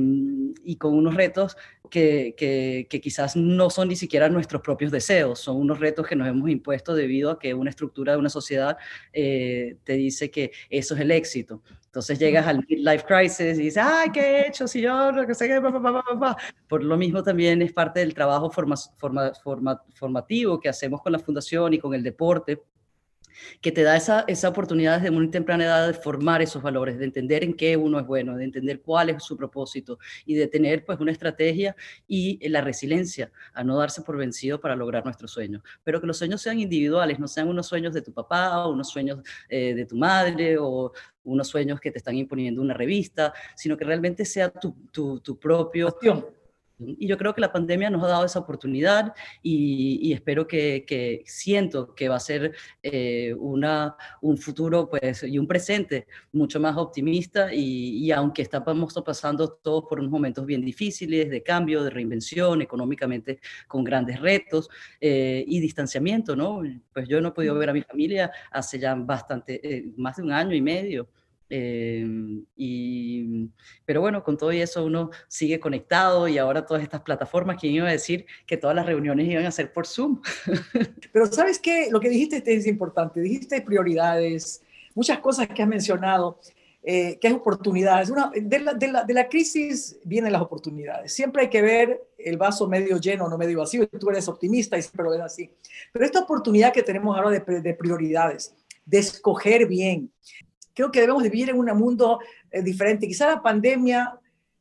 y 0.65 0.77
con 0.77 0.95
unos 0.95 1.15
retos 1.15 1.57
que, 1.89 2.35
que, 2.37 3.01
quizás 3.01 3.37
no 3.39 3.71
son 3.71 3.89
ni 3.89 3.97
siquiera 3.97 4.29
nuestros 4.29 4.63
propios 4.63 4.91
deseos, 4.91 5.41
son 5.41 5.57
unos 5.57 5.79
retos 5.79 6.07
que 6.07 6.17
nos 6.17 6.29
hemos 6.29 6.49
impuesto 6.51 6.95
debido 6.95 7.31
a 7.31 7.39
que 7.39 7.55
una 7.55 7.71
estructura 7.71 8.13
de 8.13 8.19
una 8.19 8.29
sociedad 8.29 8.77
eh, 9.13 9.77
te 9.85 9.95
dice 9.95 10.31
que 10.31 10.53
eso 10.71 10.95
es 10.95 11.01
el 11.01 11.11
éxito. 11.11 11.63
Entonces 11.87 12.19
llegas 12.19 12.47
al 12.47 12.65
life 12.69 13.05
crisis 13.07 13.59
y 13.59 13.63
dices, 13.63 13.83
ay, 13.85 14.11
¿qué 14.13 14.21
he 14.21 14.49
hecho? 14.49 14.69
Si 14.69 14.81
yo 14.81 15.11
no 15.11 15.35
sé 15.35 15.61
Por 16.69 16.85
lo 16.85 16.97
mismo 16.97 17.23
también 17.23 17.63
es 17.63 17.73
parte 17.73 18.01
del 18.01 18.15
trabajo 18.15 18.51
forma, 18.51 18.77
forma, 18.99 19.33
formativo 19.95 20.61
que 20.61 20.69
hacemos 20.69 21.01
con 21.01 21.13
la 21.13 21.19
fundación 21.19 21.75
y 21.75 21.79
con 21.79 21.95
el 21.95 22.03
deporte, 22.03 22.63
que 23.61 23.73
te 23.73 23.83
da 23.83 23.97
esa, 23.97 24.25
esa 24.29 24.49
oportunidad 24.49 24.97
desde 24.99 25.11
muy 25.11 25.29
temprana 25.31 25.65
edad 25.65 25.87
de 25.87 25.95
formar 25.95 26.43
esos 26.43 26.63
valores, 26.63 26.99
de 26.99 27.05
entender 27.05 27.45
en 27.45 27.55
qué 27.55 27.77
uno 27.77 27.99
es 27.99 28.07
bueno, 28.07 28.37
de 28.37 28.45
entender 28.45 28.81
cuál 28.81 29.11
es 29.11 29.23
su 29.23 29.37
propósito 29.37 29.99
y 30.25 30.35
de 30.35 30.47
tener 30.47 30.85
pues 30.85 30.99
una 31.01 31.13
estrategia 31.13 31.77
y 32.07 32.47
la 32.49 32.61
resiliencia 32.61 33.31
a 33.53 33.65
no 33.65 33.77
darse 33.79 34.03
por 34.03 34.17
vencido 34.17 34.61
para 34.61 34.77
lograr 34.77 35.05
nuestros 35.05 35.31
sueños. 35.31 35.63
Pero 35.85 36.01
que 36.01 36.07
los 36.07 36.19
sueños 36.19 36.43
sean 36.43 36.59
individuales, 36.59 37.19
no 37.19 37.29
sean 37.29 37.49
unos 37.49 37.67
sueños 37.67 37.95
de 37.95 38.03
tu 38.03 38.13
papá 38.13 38.65
o 38.65 38.73
unos 38.73 38.89
sueños 38.89 39.21
eh, 39.49 39.75
de 39.75 39.85
tu 39.85 39.97
madre 39.97 40.57
o 40.59 40.93
unos 41.25 41.49
sueños 41.49 41.81
que 41.81 41.91
te 41.91 41.99
están 41.99 42.17
imponiendo 42.17 42.63
una 42.63 42.75
revista, 42.75 43.35
sino 43.55 43.77
que 43.77 43.85
realmente 43.85 44.25
sea 44.25 44.51
tu, 44.51 44.75
tu 45.21 45.39
propio... 45.39 45.97
Y 46.79 47.09
yo 47.09 47.19
creo 47.19 47.35
que 47.35 47.41
la 47.41 47.53
pandemia 47.53 47.91
nos 47.91 48.05
ha 48.05 48.09
dado 48.09 48.25
esa 48.25 48.39
oportunidad 48.39 49.15
y, 49.43 50.13
espero 50.13 50.47
que, 50.47 51.25
siento 51.27 51.95
que 51.95 52.09
va 52.09 52.17
a 52.17 52.21
ser 52.21 52.55
eh, 52.83 53.35
una, 53.39 53.97
un 54.21 54.39
futuro 54.39 54.89
pues, 54.89 55.23
y 55.25 55.39
un 55.39 55.47
presente 55.47 56.07
mucho 56.33 56.61
más 56.61 56.77
optimista 56.77 57.53
y, 57.53 58.11
aunque 58.13 58.43
estamos 58.43 58.95
pasando 59.05 59.49
todos 59.49 59.85
por 59.89 59.99
unos 59.99 60.11
momentos 60.11 60.47
bien 60.47 60.65
difíciles 60.65 61.31
de 61.31 61.43
cambio, 61.43 61.83
de 61.83 61.91
reinvención, 61.91 62.63
económicamente 62.63 63.41
con 63.67 63.85
grandes 63.85 64.21
retos 64.21 64.69
eh, 65.01 65.45
y 65.47 65.61
distanciamiento, 65.61 66.37
¿no? 66.37 66.63
Pues 66.93 67.09
yo 67.09 67.21
no 67.21 67.29
he 67.29 67.33
podido 67.33 67.55
ver 67.57 67.71
a 67.71 67.73
mi 67.73 67.83
familia 67.83 68.31
hace 68.51 68.79
ya 68.79 68.95
bastante, 68.95 69.61
eh, 69.63 69.93
más 69.97 70.17
de 70.17 70.23
un 70.23 70.33
año 70.33 70.55
y 70.55 70.63
medio. 70.63 71.09
Em, 71.51 72.45
y, 72.57 73.49
pero 73.87 74.01
bueno, 74.03 74.23
con 74.23 74.37
todo 74.37 74.51
eso 74.51 74.85
uno 74.85 75.11
sigue 75.29 75.59
conectado 75.59 76.29
y 76.29 76.37
ahora 76.37 76.67
todas 76.67 76.83
estas 76.83 77.01
plataformas, 77.01 77.57
¿quién 77.59 77.73
iba 77.73 77.89
a 77.89 77.93
decir 77.93 78.27
que 78.47 78.57
todas 78.57 78.77
las 78.77 78.85
reuniones 78.85 79.29
iban 79.29 79.47
a 79.47 79.51
ser 79.51 79.73
por 79.73 79.87
Zoom? 79.87 80.21
Pero 81.13 81.27
sabes 81.27 81.59
qué, 81.59 81.89
lo 81.91 82.01
que 82.01 82.11
dijiste 82.11 82.43
es 82.45 82.67
importante, 82.67 83.21
dijiste 83.21 83.63
prioridades, 83.63 84.63
muchas 84.95 85.21
cosas 85.21 85.49
que 85.49 85.63
has 85.63 85.69
mencionado, 85.69 86.39
eh, 86.83 87.19
que 87.19 87.29
es 87.29 87.35
oportunidades. 87.35 88.11
Una, 88.11 88.31
de, 88.35 88.61
la, 88.61 88.75
de, 88.75 88.89
la, 88.89 89.05
de, 89.05 89.15
la, 89.15 89.29
crisis 89.29 89.99
vienen 90.05 90.33
las 90.33 90.43
oportunidades. 90.43 91.13
Siempre 91.13 91.43
hay 91.43 91.49
que 91.49 91.63
ver 91.63 92.09
el 92.19 92.37
vaso 92.37 92.69
medio 92.69 92.99
lleno, 92.99 93.29
no 93.29 93.37
medio 93.37 93.59
vacío. 93.59 93.87
Tú 93.89 94.11
eres 94.11 94.29
optimista 94.29 94.79
y 94.79 94.83
siempre 94.83 95.05
lo 95.05 95.11
ves 95.11 95.21
así. 95.21 95.51
Pero 95.93 96.05
esta 96.05 96.21
oportunidad 96.21 96.73
que 96.73 96.83
tenemos 96.83 97.17
ahora 97.17 97.31
de, 97.31 97.61
de 97.61 97.75
prioridades, 97.75 98.55
de 98.85 98.99
escoger 98.99 99.67
bien. 99.67 100.11
Creo 100.79 100.93
que 100.93 101.01
debemos 101.01 101.25
vivir 101.25 101.51
en 101.51 101.59
un 101.59 101.67
mundo 101.77 102.21
eh, 102.53 102.63
diferente. 102.63 103.09
Quizá 103.09 103.27
la 103.27 103.43
pandemia 103.43 104.17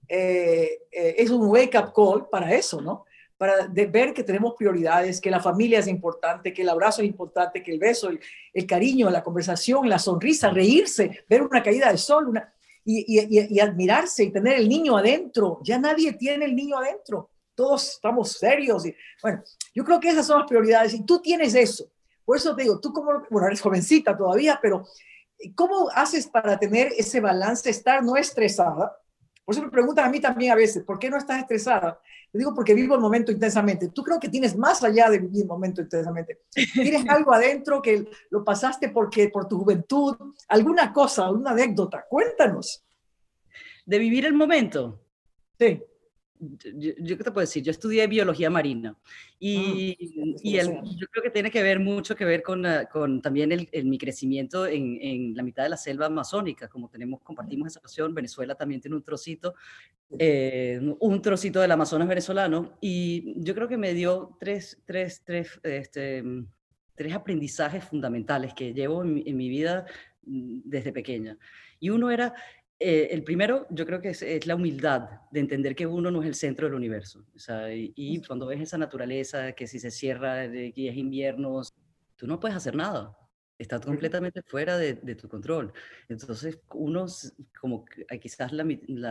eh, 0.07 0.79
eh, 0.91 1.15
es 1.15 1.29
un 1.29 1.47
wake-up 1.47 1.93
call 1.93 2.27
para 2.27 2.51
eso, 2.55 2.81
¿no? 2.81 3.05
Para 3.37 3.67
ver 3.67 4.15
que 4.15 4.23
tenemos 4.23 4.55
prioridades, 4.55 5.21
que 5.21 5.29
la 5.29 5.39
familia 5.39 5.77
es 5.77 5.87
importante, 5.87 6.51
que 6.51 6.63
el 6.63 6.69
abrazo 6.69 7.03
es 7.03 7.07
importante, 7.07 7.61
que 7.61 7.71
el 7.71 7.77
beso, 7.77 8.09
el, 8.09 8.65
cariño, 8.65 9.11
la 9.11 9.23
conversación, 9.23 9.87
la 9.87 9.99
sonrisa, 9.99 10.49
reírse, 10.49 11.23
ver 11.29 11.43
una 11.43 11.61
caída 11.61 11.91
de 11.91 11.99
sol 11.99 12.29
una, 12.29 12.51
y, 12.83 13.05
y 13.55 13.59
admirarse 13.59 14.23
y 14.23 14.31
tener 14.31 14.57
el 14.57 14.67
niño 14.67 14.97
adentro. 14.97 15.59
Ya 15.61 15.77
nadie 15.77 16.13
tiene 16.13 16.45
el 16.45 16.55
niño 16.55 16.79
adentro 16.79 17.29
todos 17.53 17.89
estamos 17.93 18.31
serios. 18.33 18.85
Y, 18.85 18.95
bueno, 19.21 19.43
yo 19.73 19.83
creo 19.83 19.99
que 19.99 20.09
esas 20.09 20.27
son 20.27 20.39
las 20.39 20.47
prioridades 20.47 20.93
y 20.93 21.03
tú 21.03 21.19
tienes 21.19 21.55
eso. 21.55 21.85
Por 22.23 22.37
eso 22.37 22.55
te 22.55 22.63
digo, 22.63 22.79
tú 22.79 22.93
como, 22.93 23.23
bueno, 23.29 23.47
eres 23.47 23.61
jovencita 23.61 24.15
todavía, 24.15 24.59
pero 24.61 24.85
¿cómo 25.55 25.89
haces 25.93 26.27
para 26.27 26.57
tener 26.57 26.91
ese 26.97 27.19
balance, 27.19 27.69
estar 27.69 28.03
no 28.03 28.15
estresada? 28.15 28.97
Por 29.45 29.55
eso 29.55 29.63
me 29.63 29.71
preguntan 29.71 30.05
a 30.05 30.09
mí 30.09 30.19
también 30.19 30.51
a 30.51 30.55
veces, 30.55 30.83
¿por 30.83 30.99
qué 30.99 31.09
no 31.09 31.17
estás 31.17 31.39
estresada? 31.39 32.01
Le 32.33 32.39
digo, 32.39 32.53
porque 32.53 32.73
vivo 32.73 32.95
el 32.95 33.01
momento 33.01 33.31
intensamente. 33.31 33.89
Tú 33.89 34.03
creo 34.03 34.19
que 34.19 34.27
tienes 34.27 34.57
más 34.57 34.83
allá 34.83 35.09
de 35.09 35.19
vivir 35.19 35.43
el 35.43 35.47
momento 35.47 35.81
intensamente. 35.81 36.41
Tienes 36.51 37.07
algo 37.09 37.33
adentro 37.33 37.81
que 37.81 38.09
lo 38.29 38.43
pasaste 38.43 38.89
porque 38.89 39.29
por 39.29 39.47
tu 39.47 39.59
juventud, 39.59 40.15
alguna 40.49 40.91
cosa, 40.91 41.25
alguna 41.25 41.51
anécdota. 41.51 42.05
Cuéntanos. 42.09 42.83
De 43.85 43.99
vivir 43.99 44.25
el 44.25 44.33
momento. 44.33 44.99
Sí 45.57 45.81
yo, 46.39 47.17
qué 47.17 47.23
te 47.23 47.31
puedo 47.31 47.41
decir, 47.45 47.63
yo 47.63 47.71
estudié 47.71 48.07
biología 48.07 48.49
marina 48.49 48.95
y, 49.39 49.91
ah, 49.91 50.37
y 50.41 50.53
yo 50.97 51.07
creo 51.07 51.23
que 51.23 51.29
tiene 51.29 51.51
que 51.51 51.63
ver 51.63 51.79
mucho 51.79 52.15
que 52.15 52.25
ver 52.25 52.43
con, 52.43 52.65
ah, 52.65 52.85
con 52.85 53.21
también 53.21 53.51
el, 53.51 53.85
mi 53.85 53.97
crecimiento 53.97 54.67
en, 54.67 54.97
en, 55.01 55.35
la 55.35 55.43
mitad 55.43 55.63
de 55.63 55.69
la 55.69 55.77
selva 55.77 56.07
amazónica, 56.07 56.67
como 56.67 56.89
tenemos, 56.89 57.21
compartimos 57.21 57.67
esa 57.67 57.79
pasión, 57.79 58.13
Venezuela 58.13 58.55
también 58.55 58.81
tiene 58.81 58.95
un 58.95 59.03
trocito, 59.03 59.55
eh, 60.17 60.79
un 60.99 61.21
trocito 61.21 61.59
del 61.59 61.71
Amazonas 61.71 62.07
venezolano 62.07 62.77
y 62.81 63.33
yo 63.43 63.55
creo 63.55 63.67
que 63.67 63.77
me 63.77 63.93
dio 63.93 64.37
tres, 64.39 64.81
tres, 64.85 65.23
tres, 65.25 65.59
este, 65.63 66.23
tres 66.95 67.13
aprendizajes 67.13 67.83
fundamentales 67.83 68.53
que 68.53 68.73
llevo 68.73 69.03
en 69.03 69.23
en 69.25 69.37
mi 69.37 69.49
vida 69.49 69.85
mm, 70.25 70.61
desde 70.63 70.91
pequeña. 70.91 71.37
Y 71.79 71.89
uno 71.89 72.09
era 72.09 72.33
eh, 72.79 73.09
el 73.11 73.23
primero, 73.23 73.65
yo 73.69 73.85
creo 73.85 74.01
que 74.01 74.09
es, 74.09 74.47
la 74.47 74.55
humildad 74.55 75.09
de 75.31 75.39
entender 75.39 75.75
que 75.75 75.87
uno 75.87 76.11
no 76.11 76.21
es 76.21 76.27
el 76.27 76.35
centro 76.35 76.67
del 76.67 76.75
universo. 76.75 77.25
y, 77.73 78.21
cuando 78.21 78.47
ves 78.47 78.61
esa 78.61 78.77
naturaleza, 78.77 79.53
que 79.53 79.67
si 79.67 79.79
se 79.79 79.91
cierra, 79.91 80.45
y 80.45 80.87
es 80.87 80.95
invierno, 80.95 81.61
tú 82.15 82.27
no 82.27 82.39
puedes 82.39 82.55
hacer 82.55 82.75
nada 82.75 83.15
está 83.57 83.79
completamente 83.79 84.41
fuera 84.43 84.77
de, 84.77 84.93
tu 85.15 85.27
control. 85.27 85.73
Entonces, 86.09 86.59
unos, 86.73 87.33
como 87.59 87.85
quizás 88.21 88.51
la, 88.51 88.63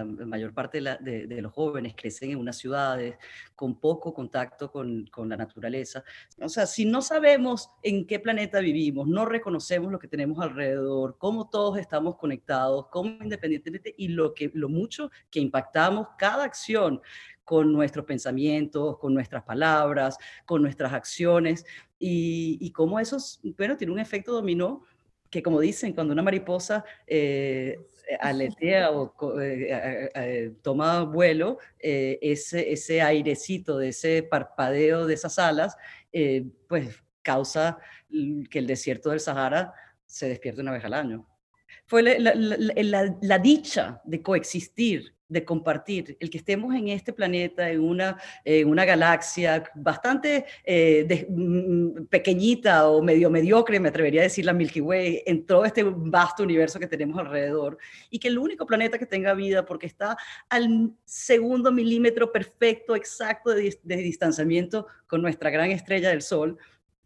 mayor 0.05 0.55
parte 0.55 0.81
de, 0.81 1.43
los 1.43 1.53
jóvenes 1.53 1.95
crecen 1.97 2.31
en 2.31 2.39
unas 2.39 2.57
ciudades 2.57 3.17
con 3.55 3.81
poco 3.81 4.15
contacto 4.15 4.71
con, 4.71 5.09
la 5.29 5.37
naturaleza. 5.37 6.05
O 6.41 6.49
sea, 6.49 6.67
si 6.67 6.85
no 6.85 7.03
sabemos 7.03 7.71
en 7.83 8.07
qué 8.07 8.21
planeta 8.21 8.61
vivimos, 8.61 9.09
no 9.09 9.25
reconocemos 9.25 9.91
lo 9.91 9.99
que 9.99 10.09
tenemos 10.09 10.39
alrededor, 10.41 11.17
cómo 11.19 11.49
todos 11.49 11.79
estamos 11.79 12.17
conectados, 12.17 12.87
cómo 12.91 13.11
independientemente 13.23 13.95
y 13.97 14.09
lo, 14.09 14.33
que, 14.35 14.51
lo 14.55 14.69
mucho 14.69 15.11
que 15.31 15.41
impactamos 15.41 16.09
cada 16.19 16.45
acción 16.45 17.01
con 17.47 17.73
nuestros 17.73 18.05
pensamientos, 18.05 18.99
con 18.99 19.15
nuestras 19.15 19.45
palabras, 19.45 20.19
con 20.45 20.63
nuestras 20.63 20.93
acciones, 20.93 21.65
y, 21.99 22.71
cómo 22.73 23.01
eso, 23.01 23.17
bueno, 23.57 23.77
tiene 23.77 23.93
un 23.93 23.99
efecto 23.99 24.33
dominó 24.33 24.83
que 25.31 25.43
como 25.43 25.61
dicen, 25.61 25.93
cuando 25.93 26.13
una 26.13 26.23
mariposa 26.23 26.85
eh, 27.07 27.79
aletea 28.21 28.91
o 28.93 29.41
eh, 29.41 30.11
eh, 30.15 30.53
toma 30.63 31.03
vuelo, 31.03 31.59
ese, 31.79 32.73
ese 32.73 33.03
airecito 33.03 33.79
de 33.79 33.89
ese 33.89 34.23
parpadeo 34.23 35.07
de 35.07 35.15
esas 35.15 35.39
alas, 35.39 35.77
pues 36.69 37.03
causa 37.23 37.79
que 38.09 38.59
el 38.59 38.67
desierto 38.67 39.11
del 39.11 39.21
Sahara 39.21 39.75
se 40.05 40.29
despierte 40.29 40.61
una 40.61 40.73
vez 40.73 40.85
al 40.85 40.95
año. 40.95 41.27
Fue 41.87 42.03
la 42.03 43.39
dicha 43.39 44.01
de 44.05 44.23
coexistir 44.23 45.16
de 45.29 45.45
compartir, 45.45 46.17
el 46.21 46.31
que 46.31 46.39
estemos 46.39 46.75
en 46.75 46.89
este 46.89 47.13
planeta, 47.13 47.71
en 47.71 47.81
una, 47.81 48.21
una 48.65 48.85
galaxia 48.85 49.65
bastante 49.75 50.45
eh, 50.65 51.27
mm, 51.29 52.05
pequeñita 52.05 52.89
o 52.89 53.03
medio 53.03 53.29
mediocre, 53.31 53.81
me 53.81 53.89
atrevería 53.89 54.21
a 54.21 54.25
decir 54.25 54.45
la 54.45 54.53
Milky 54.53 54.81
Way, 54.81 55.23
en 55.27 55.45
todo 55.45 55.65
este 55.65 55.83
vasto 55.85 56.43
universo 56.43 56.79
que 56.79 56.87
tenemos 56.87 57.19
alrededor, 57.19 57.79
y 58.11 58.19
que 58.19 58.29
el 58.29 58.39
único 58.39 58.67
planeta 58.67 58.99
que 58.99 59.07
tenga 59.07 59.35
vida, 59.35 59.65
porque 59.65 59.87
está 59.87 60.17
al 60.49 60.93
segundo 61.05 61.73
milímetro 61.73 62.31
perfecto, 62.31 62.95
exacto 62.95 63.51
de, 63.51 63.79
de 63.83 63.97
distanciamiento 63.97 64.87
con 65.07 65.23
nuestra 65.23 65.51
gran 65.51 65.71
estrella 65.71 66.11
del 66.11 66.23
Sol, 66.23 66.59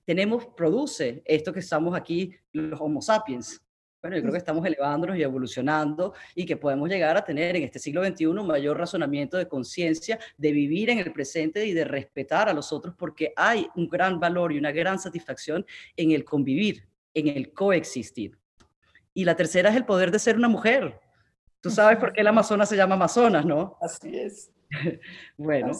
tenemos, 0.04 0.46
produce 0.56 1.22
esto 1.24 1.52
que 1.52 1.60
estamos 1.60 1.94
aquí, 1.94 2.34
los 2.52 2.80
Homo 2.80 3.00
sapiens, 3.00 3.62
bueno, 4.02 4.16
yo 4.16 4.22
creo 4.22 4.32
que 4.32 4.38
estamos 4.38 4.64
elevándonos 4.64 5.16
y 5.16 5.22
evolucionando 5.22 6.14
y 6.34 6.46
que 6.46 6.56
podemos 6.56 6.88
llegar 6.88 7.16
a 7.16 7.24
tener 7.24 7.56
en 7.56 7.64
este 7.64 7.78
siglo 7.78 8.04
XXI 8.04 8.26
un 8.26 8.46
mayor 8.46 8.78
razonamiento 8.78 9.36
de 9.36 9.46
conciencia, 9.46 10.18
de 10.38 10.52
vivir 10.52 10.88
en 10.90 10.98
el 10.98 11.12
presente 11.12 11.66
y 11.66 11.72
de 11.72 11.84
respetar 11.84 12.48
a 12.48 12.54
los 12.54 12.72
otros 12.72 12.94
porque 12.96 13.32
hay 13.36 13.66
un 13.76 13.88
gran 13.88 14.18
valor 14.18 14.52
y 14.52 14.58
una 14.58 14.72
gran 14.72 14.98
satisfacción 14.98 15.66
en 15.96 16.12
el 16.12 16.24
convivir, 16.24 16.86
en 17.12 17.28
el 17.28 17.52
coexistir. 17.52 18.38
Y 19.12 19.24
la 19.24 19.36
tercera 19.36 19.70
es 19.70 19.76
el 19.76 19.84
poder 19.84 20.10
de 20.10 20.18
ser 20.18 20.36
una 20.36 20.48
mujer. 20.48 20.98
Tú 21.60 21.70
sabes 21.70 21.98
por 21.98 22.12
qué 22.12 22.22
el 22.22 22.26
Amazonas 22.26 22.70
se 22.70 22.76
llama 22.76 22.94
Amazonas, 22.94 23.44
¿no? 23.44 23.76
Así 23.82 24.16
es. 24.16 24.50
Bueno, 25.36 25.72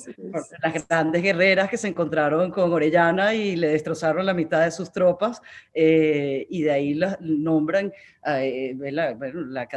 las 0.63 0.89
grandes 0.89 1.23
guerreras 1.23 1.69
que 1.69 1.77
se 1.77 1.89
encontraron 1.89 2.51
con 2.51 2.73
Orellana 2.73 3.35
y 3.35 3.57
le 3.57 3.69
destrozaron 3.69 4.27
la 4.27 4.35
mitad 4.35 4.65
de 4.65 4.71
sus 4.71 4.91
tropas 4.91 5.41
eh, 5.73 6.47
y 6.49 6.63
de 6.63 6.71
ahí 6.71 6.95
la 6.95 7.17
nombran 7.21 7.93
eh, 8.27 8.75
la, 8.79 9.15
la, 9.15 9.69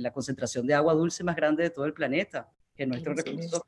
la, 0.00 0.10
concentración 0.10 0.66
de 0.66 0.74
agua 0.74 0.94
dulce 0.94 1.24
más 1.24 1.36
grande 1.36 1.64
de 1.64 1.70
todo 1.70 1.84
el 1.84 1.92
planeta, 1.92 2.48
que 2.76 2.86
nuestro 2.86 3.14
recurso 3.14 3.66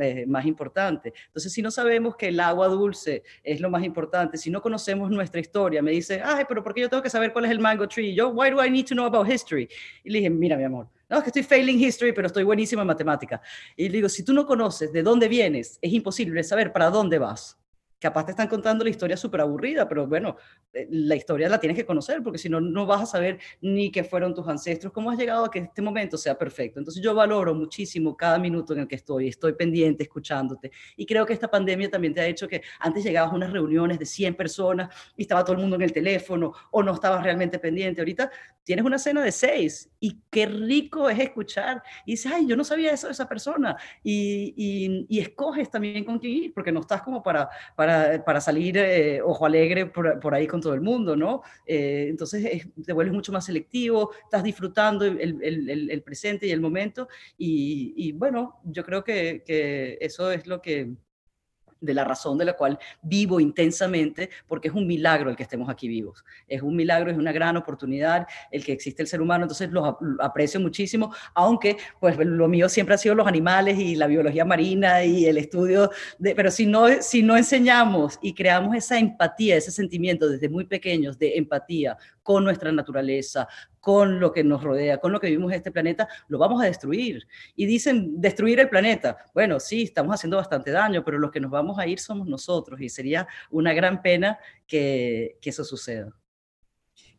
eh, 0.00 0.24
más 0.26 0.46
importante. 0.46 1.12
Entonces, 1.26 1.52
si 1.52 1.60
no 1.60 1.70
sabemos 1.70 2.16
que 2.16 2.28
el 2.28 2.38
agua 2.38 2.68
dulce 2.68 3.24
es 3.42 3.60
lo 3.60 3.70
más 3.70 3.82
importante, 3.82 4.38
si 4.38 4.50
no 4.50 4.62
conocemos 4.62 5.10
nuestra 5.10 5.40
historia, 5.40 5.82
me 5.82 5.90
dice, 5.90 6.20
ay, 6.24 6.44
pero 6.48 6.62
¿por 6.62 6.74
qué 6.74 6.82
yo 6.82 6.88
tengo 6.88 7.02
que 7.02 7.10
saber 7.10 7.32
cuál 7.32 7.46
es 7.46 7.50
el 7.50 7.58
mango 7.58 7.88
tree? 7.88 8.14
Yo, 8.14 8.28
why 8.28 8.50
do 8.50 8.64
I 8.64 8.70
need 8.70 8.86
to 8.86 8.94
know 8.94 9.06
about 9.06 9.28
history? 9.28 9.68
Y 10.04 10.10
le 10.10 10.18
dije, 10.18 10.30
mira, 10.30 10.56
mi 10.56 10.64
amor, 10.64 10.88
no, 11.08 11.18
es 11.18 11.24
que 11.24 11.30
estoy 11.30 11.42
failing 11.42 11.80
history, 11.80 12.12
pero 12.12 12.28
estoy 12.28 12.44
buenísima 12.44 12.82
en 12.82 12.88
matemática. 12.88 13.40
Y 13.76 13.88
le 13.88 13.96
digo, 13.96 14.08
si 14.08 14.24
tú 14.24 14.32
no 14.32 14.46
conoces 14.46 14.92
de 14.92 15.02
dónde 15.02 15.28
vienes, 15.28 15.78
es 15.82 15.92
imposible 15.92 16.42
saber 16.44 16.72
para 16.72 16.90
dónde 16.90 17.18
vas 17.18 17.58
capaz 18.04 18.26
te 18.26 18.32
están 18.32 18.48
contando 18.48 18.84
la 18.84 18.90
historia 18.90 19.16
súper 19.16 19.40
aburrida, 19.40 19.88
pero 19.88 20.06
bueno, 20.06 20.36
eh, 20.74 20.86
la 20.90 21.16
historia 21.16 21.48
la 21.48 21.58
tienes 21.58 21.74
que 21.74 21.86
conocer, 21.86 22.22
porque 22.22 22.36
si 22.38 22.50
no, 22.50 22.60
no 22.60 22.84
vas 22.84 23.00
a 23.00 23.06
saber 23.06 23.38
ni 23.62 23.90
qué 23.90 24.04
fueron 24.04 24.34
tus 24.34 24.46
ancestros, 24.46 24.92
cómo 24.92 25.10
has 25.10 25.16
llegado 25.18 25.46
a 25.46 25.50
que 25.50 25.60
este 25.60 25.80
momento 25.80 26.18
sea 26.18 26.36
perfecto. 26.36 26.78
Entonces 26.78 27.02
yo 27.02 27.14
valoro 27.14 27.54
muchísimo 27.54 28.14
cada 28.14 28.38
minuto 28.38 28.74
en 28.74 28.80
el 28.80 28.88
que 28.88 28.96
estoy, 28.96 29.28
estoy 29.28 29.54
pendiente, 29.54 30.02
escuchándote. 30.02 30.70
Y 30.98 31.06
creo 31.06 31.24
que 31.24 31.32
esta 31.32 31.50
pandemia 31.50 31.90
también 31.90 32.12
te 32.12 32.20
ha 32.20 32.26
hecho 32.26 32.46
que 32.46 32.60
antes 32.78 33.02
llegabas 33.02 33.32
a 33.32 33.36
unas 33.36 33.50
reuniones 33.50 33.98
de 33.98 34.04
100 34.04 34.34
personas 34.34 34.94
y 35.16 35.22
estaba 35.22 35.42
todo 35.42 35.54
el 35.54 35.62
mundo 35.62 35.76
en 35.76 35.82
el 35.82 35.92
teléfono 35.92 36.52
o 36.72 36.82
no 36.82 36.92
estabas 36.92 37.22
realmente 37.22 37.58
pendiente. 37.58 38.02
Ahorita 38.02 38.30
tienes 38.64 38.84
una 38.84 38.98
cena 38.98 39.22
de 39.22 39.32
6 39.32 39.90
y 40.00 40.18
qué 40.30 40.44
rico 40.44 41.08
es 41.08 41.18
escuchar. 41.18 41.82
Y 42.04 42.12
dices, 42.12 42.32
ay, 42.34 42.46
yo 42.46 42.54
no 42.54 42.64
sabía 42.64 42.92
eso 42.92 43.06
de 43.06 43.14
esa 43.14 43.26
persona. 43.26 43.76
Y, 44.02 45.06
y, 45.08 45.20
escoges 45.20 45.70
también 45.70 46.04
con 46.04 46.18
quién 46.18 46.32
ir, 46.32 46.54
porque 46.54 46.70
no 46.70 46.80
estás 46.80 47.00
como 47.00 47.22
para, 47.22 47.48
para 47.76 47.93
para, 48.24 48.40
salir 48.40 48.76
eh, 48.78 49.20
ojo 49.22 49.46
alegre 49.46 49.86
por, 49.86 50.34
ahí 50.34 50.46
con 50.46 50.60
todo 50.60 50.74
el 50.74 50.80
mundo, 50.80 51.16
¿no? 51.16 51.42
Eh, 51.66 52.06
entonces 52.08 52.66
te 52.84 52.92
vuelves 52.92 53.14
mucho 53.14 53.32
más 53.32 53.46
selectivo, 53.46 54.10
estás 54.24 54.42
disfrutando 54.42 55.04
el, 55.04 56.02
presente 56.04 56.46
y 56.46 56.50
el 56.50 56.60
momento 56.60 57.08
y, 57.38 58.12
bueno, 58.12 58.60
yo 58.64 58.84
creo 58.84 59.04
que 59.04 59.42
eso 60.00 60.30
es 60.30 60.46
lo 60.46 60.60
que 60.60 60.94
de 61.80 61.94
la 61.94 62.04
razón 62.04 62.38
de 62.38 62.44
la 62.44 62.54
cual 62.54 62.78
vivo 63.02 63.40
intensamente, 63.40 64.30
porque 64.46 64.68
es 64.68 64.74
un 64.74 64.86
milagro 64.86 65.30
el 65.30 65.36
que 65.36 65.42
estemos 65.42 65.68
aquí 65.68 65.88
vivos. 65.88 66.24
Es 66.48 66.62
un 66.62 66.76
milagro, 66.76 67.10
es 67.10 67.18
una 67.18 67.32
gran 67.32 67.56
oportunidad 67.56 68.26
el 68.50 68.64
que 68.64 68.72
existe 68.72 69.02
el 69.02 69.08
ser 69.08 69.20
humano, 69.20 69.44
entonces 69.44 69.70
lo 69.70 69.98
aprecio 70.20 70.60
muchísimo, 70.60 71.14
aunque 71.34 71.76
pues 72.00 72.16
lo 72.18 72.48
mío 72.48 72.68
siempre 72.68 72.94
ha 72.94 72.98
sido 72.98 73.14
los 73.14 73.26
animales 73.26 73.78
y 73.78 73.96
la 73.96 74.06
biología 74.06 74.44
marina 74.44 75.04
y 75.04 75.26
el 75.26 75.38
estudio, 75.38 75.90
pero 76.20 76.50
si 76.50 76.66
no, 76.66 76.86
si 77.00 77.22
no 77.22 77.36
enseñamos 77.36 78.18
y 78.22 78.34
creamos 78.34 78.74
esa 78.76 78.98
empatía, 78.98 79.56
ese 79.56 79.70
sentimiento 79.70 80.28
desde 80.28 80.48
muy 80.48 80.64
pequeños 80.64 81.18
de 81.18 81.36
empatía 81.36 81.96
con 82.22 82.44
nuestra 82.44 82.72
naturaleza, 82.72 83.46
con 83.84 84.18
lo 84.18 84.32
que 84.32 84.42
nos 84.42 84.62
rodea, 84.62 84.96
con 84.96 85.12
lo 85.12 85.20
que 85.20 85.26
vivimos 85.26 85.52
en 85.52 85.58
este 85.58 85.70
planeta, 85.70 86.08
lo 86.28 86.38
vamos 86.38 86.62
a 86.62 86.64
destruir. 86.64 87.28
Y 87.54 87.66
dicen, 87.66 88.18
destruir 88.18 88.58
el 88.58 88.70
planeta. 88.70 89.18
Bueno, 89.34 89.60
sí, 89.60 89.82
estamos 89.82 90.14
haciendo 90.14 90.38
bastante 90.38 90.70
daño, 90.70 91.04
pero 91.04 91.18
los 91.18 91.30
que 91.30 91.38
nos 91.38 91.50
vamos 91.50 91.78
a 91.78 91.86
ir 91.86 92.00
somos 92.00 92.26
nosotros 92.26 92.80
y 92.80 92.88
sería 92.88 93.28
una 93.50 93.74
gran 93.74 94.00
pena 94.00 94.38
que, 94.66 95.36
que 95.38 95.50
eso 95.50 95.64
suceda. 95.64 96.10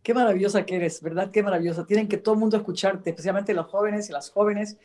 Qué 0.01 0.15
maravillosa 0.15 0.65
que 0.65 0.77
eres, 0.77 1.03
¿verdad? 1.03 1.29
Qué 1.29 1.43
maravillosa. 1.43 1.85
Tienen 1.85 2.07
que 2.07 2.17
todo 2.17 2.33
el 2.33 2.39
mundo 2.39 2.57
escucharte, 2.57 3.11
especialmente 3.11 3.53
los 3.53 3.67
jóvenes 3.67 4.09
y 4.09 4.11
las 4.11 4.31
jóvenes, 4.31 4.79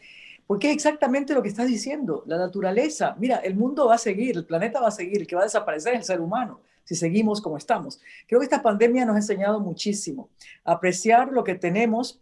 porque 0.46 0.68
es 0.68 0.74
exactamente 0.74 1.32
lo 1.32 1.42
que 1.42 1.48
estás 1.48 1.66
diciendo. 1.66 2.24
La 2.26 2.36
naturaleza, 2.36 3.16
mira, 3.18 3.36
el 3.36 3.54
mundo 3.54 3.86
va 3.86 3.94
a 3.94 3.98
seguir, 3.98 4.36
el 4.36 4.44
planeta 4.44 4.82
va 4.82 4.88
a 4.88 4.90
seguir, 4.90 5.22
el 5.22 5.26
que 5.26 5.34
va 5.34 5.40
a 5.40 5.44
desaparecer 5.44 5.94
es 5.94 6.00
el 6.00 6.04
ser 6.04 6.20
humano 6.20 6.60
si 6.90 6.96
seguimos 6.96 7.40
como 7.40 7.56
estamos. 7.56 8.00
Creo 8.26 8.40
que 8.40 8.46
esta 8.46 8.62
pandemia 8.62 9.04
nos 9.04 9.14
ha 9.14 9.18
enseñado 9.18 9.60
muchísimo 9.60 10.30
a 10.64 10.72
apreciar 10.72 11.30
lo 11.30 11.44
que 11.44 11.54
tenemos, 11.54 12.20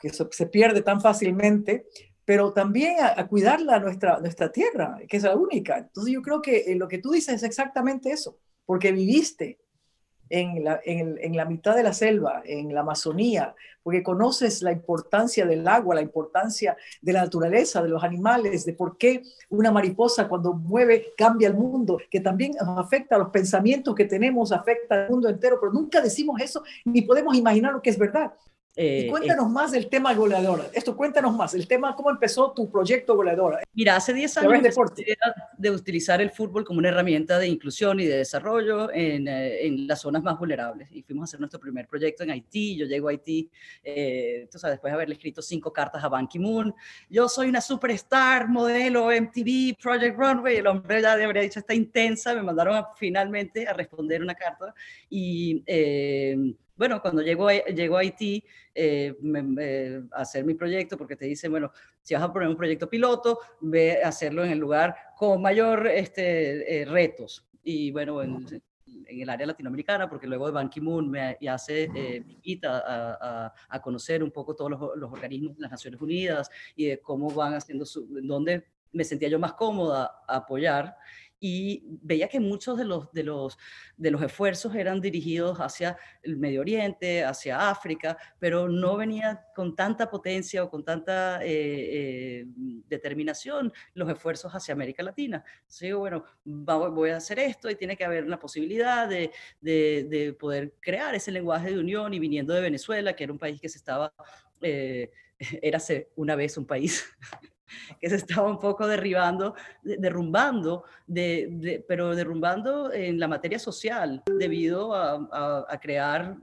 que 0.00 0.10
se 0.10 0.46
pierde 0.46 0.82
tan 0.82 1.00
fácilmente, 1.00 1.86
pero 2.24 2.52
también 2.52 2.96
a, 3.00 3.24
cuidarla 3.28 3.78
nuestra, 3.78 4.18
nuestra 4.18 4.50
tierra, 4.50 4.98
que 5.08 5.18
es 5.18 5.22
la 5.22 5.36
única. 5.36 5.78
Entonces 5.78 6.12
yo 6.12 6.20
creo 6.20 6.42
que 6.42 6.72
eh, 6.72 6.74
lo 6.74 6.88
que 6.88 6.98
tú 6.98 7.12
dices 7.12 7.36
es 7.36 7.42
exactamente 7.44 8.10
eso, 8.10 8.40
porque 8.66 8.90
viviste 8.90 9.60
en 10.32 10.64
la, 10.64 10.80
en, 10.86 11.36
la 11.36 11.44
mitad 11.44 11.76
de 11.76 11.82
la 11.82 11.92
selva, 11.92 12.42
en 12.46 12.72
la 12.72 12.80
Amazonía, 12.80 13.54
porque 13.82 14.02
conoces 14.02 14.62
la 14.62 14.72
importancia 14.72 15.44
del 15.44 15.68
agua, 15.68 15.94
la 15.94 16.00
importancia 16.00 16.74
de 17.02 17.12
la 17.12 17.24
naturaleza, 17.24 17.82
de 17.82 17.90
los 17.90 18.02
animales, 18.02 18.64
de 18.64 18.72
por 18.72 18.96
qué 18.96 19.22
una 19.50 19.70
mariposa 19.70 20.28
cuando 20.28 20.54
mueve 20.54 21.08
cambia 21.18 21.48
el 21.48 21.54
mundo, 21.54 21.98
que 22.10 22.20
también 22.20 22.54
afecta 22.78 23.16
a 23.16 23.18
los 23.18 23.28
pensamientos 23.28 23.94
que 23.94 24.06
tenemos, 24.06 24.52
afecta 24.52 25.04
al 25.04 25.10
mundo 25.10 25.28
entero, 25.28 25.58
pero 25.60 25.70
nunca 25.70 26.00
decimos 26.00 26.40
eso 26.40 26.62
ni 26.86 27.02
podemos 27.02 27.36
imaginar 27.36 27.74
lo 27.74 27.82
que 27.82 27.90
es 27.90 27.98
verdad. 27.98 28.32
Eh, 28.74 29.06
cuéntanos 29.10 29.50
más 29.50 29.70
del 29.70 29.88
tema 29.88 30.14
goleadora. 30.14 30.64
Esto, 30.72 30.96
cuéntanos 30.96 31.36
más, 31.36 31.52
el 31.52 31.68
tema, 31.68 31.94
cómo 31.94 32.10
empezó 32.10 32.52
tu 32.52 32.70
proyecto 32.70 33.14
goleadora. 33.14 33.62
Mira, 33.74 33.96
hace 33.96 34.14
10 34.14 34.38
años 34.38 34.62
de, 34.62 35.16
de 35.58 35.70
utilizar 35.70 36.22
el 36.22 36.30
fútbol 36.30 36.64
como 36.64 36.78
una 36.78 36.88
herramienta 36.88 37.38
de 37.38 37.48
inclusión 37.48 38.00
y 38.00 38.06
de 38.06 38.16
desarrollo 38.16 38.90
en, 38.90 39.28
eh, 39.28 39.66
en, 39.66 39.86
las 39.86 40.00
zonas 40.00 40.22
más 40.22 40.38
vulnerables. 40.38 40.88
Y 40.90 41.02
fuimos 41.02 41.22
a 41.22 41.24
hacer 41.24 41.40
nuestro 41.40 41.60
primer 41.60 41.86
proyecto 41.86 42.22
en 42.22 42.30
Haití. 42.30 42.76
Yo 42.76 42.86
llego 42.86 43.08
a 43.08 43.10
Haití, 43.10 43.50
eh, 43.84 44.48
tú 44.50 44.58
sabes, 44.58 44.76
después 44.76 44.90
de 44.90 44.94
haberle 44.94 45.14
escrito 45.16 45.42
cinco 45.42 45.70
cartas 45.70 46.02
a 46.02 46.08
Ban 46.08 46.26
Ki-moon. 46.26 46.74
Yo 47.10 47.28
soy 47.28 47.50
una 47.50 47.60
superstar, 47.60 48.48
modelo, 48.48 49.10
MTV, 49.10 49.76
Project 49.82 50.16
Runway. 50.16 50.56
El 50.56 50.66
hombre 50.66 51.02
ya 51.02 51.12
habría 51.12 51.42
dicho, 51.42 51.58
está 51.58 51.74
intensa. 51.74 52.34
Me 52.34 52.42
mandaron 52.42 52.82
finalmente 52.96 53.68
a 53.68 53.74
responder 53.74 54.22
una 54.22 54.34
carta. 54.34 54.74
Y 55.10 55.62
bueno, 56.76 57.00
cuando 57.00 57.22
llego 57.22 57.48
a, 57.48 57.54
llego 57.66 57.96
a 57.96 58.00
Haití 58.00 58.44
eh, 58.74 59.14
a 60.12 60.20
hacer 60.20 60.44
mi 60.44 60.54
proyecto, 60.54 60.96
porque 60.96 61.16
te 61.16 61.26
dicen, 61.26 61.50
bueno, 61.50 61.72
si 62.00 62.14
vas 62.14 62.22
a 62.22 62.32
poner 62.32 62.48
un 62.48 62.56
proyecto 62.56 62.88
piloto, 62.88 63.38
ve 63.60 64.02
a 64.02 64.08
hacerlo 64.08 64.44
en 64.44 64.52
el 64.52 64.58
lugar 64.58 64.94
con 65.16 65.40
mayor 65.42 65.86
este, 65.86 66.80
eh, 66.80 66.84
retos. 66.84 67.46
Y 67.62 67.90
bueno, 67.92 68.22
en, 68.22 68.62
el 69.06 69.28
área 69.28 69.46
latinoamericana, 69.46 70.08
porque 70.08 70.26
luego 70.26 70.46
de 70.46 70.52
Ban 70.52 70.70
Ki-moon 70.70 71.10
me 71.10 71.36
hace, 71.48 71.84
eh, 71.84 72.22
me 72.24 72.32
invita 72.32 72.82
a, 72.86 73.54
a, 73.68 73.82
conocer 73.82 74.22
un 74.22 74.30
poco 74.30 74.54
todos 74.54 74.70
los, 74.70 74.80
los, 74.96 75.12
organismos 75.12 75.56
de 75.56 75.62
las 75.62 75.70
Naciones 75.70 76.00
Unidas 76.00 76.50
y 76.74 76.86
de 76.86 77.00
cómo 77.00 77.30
van 77.30 77.54
haciendo, 77.54 77.84
su, 77.84 78.06
dónde 78.22 78.64
me 78.92 79.04
sentía 79.04 79.28
yo 79.28 79.38
más 79.38 79.54
cómoda 79.54 80.22
a 80.26 80.36
apoyar 80.36 80.96
y 81.44 81.82
veía 82.02 82.28
que 82.28 82.38
muchos 82.38 82.78
de 82.78 82.84
los, 82.84 83.12
de, 83.12 83.24
los, 83.24 83.58
de 83.96 84.12
los 84.12 84.22
esfuerzos 84.22 84.76
eran 84.76 85.00
dirigidos 85.00 85.58
hacia 85.58 85.98
el 86.22 86.36
Medio 86.36 86.60
Oriente, 86.60 87.24
hacia 87.24 87.68
África, 87.68 88.16
pero 88.38 88.68
no 88.68 88.96
venía 88.96 89.44
con 89.52 89.74
tanta 89.74 90.08
potencia 90.08 90.62
o 90.62 90.70
con 90.70 90.84
tanta 90.84 91.44
eh, 91.44 91.48
eh, 91.50 92.44
determinación 92.86 93.72
los 93.94 94.08
esfuerzos 94.08 94.52
hacia 94.52 94.72
América 94.72 95.02
Latina. 95.02 95.42
Entonces 95.62 95.80
digo, 95.80 95.98
bueno, 95.98 96.24
voy 96.44 97.10
a 97.10 97.16
hacer 97.16 97.40
esto 97.40 97.68
y 97.68 97.74
tiene 97.74 97.96
que 97.96 98.04
haber 98.04 98.22
una 98.22 98.38
posibilidad 98.38 99.08
de, 99.08 99.32
de, 99.60 100.06
de, 100.08 100.32
poder 100.34 100.74
crear 100.78 101.12
ese 101.16 101.32
lenguaje 101.32 101.72
de 101.72 101.80
unión 101.80 102.14
y 102.14 102.20
viniendo 102.20 102.54
de 102.54 102.60
Venezuela, 102.60 103.16
que 103.16 103.24
era 103.24 103.32
un 103.32 103.40
país 103.40 103.60
que 103.60 103.68
se 103.68 103.78
estaba... 103.78 104.14
Eh, 104.60 105.10
era 105.62 105.78
una 106.16 106.34
vez 106.36 106.56
un 106.56 106.66
país 106.66 107.04
que 108.00 108.08
se 108.08 108.16
estaba 108.16 108.48
un 108.48 108.58
poco 108.58 108.86
derribando, 108.86 109.54
derrumbando, 109.82 110.84
de, 111.06 111.84
pero 111.88 112.14
derrumbando 112.14 112.92
en 112.92 113.18
la 113.18 113.28
materia 113.28 113.58
social 113.58 114.22
debido 114.38 114.94
a, 114.94 115.78
crear 115.80 116.36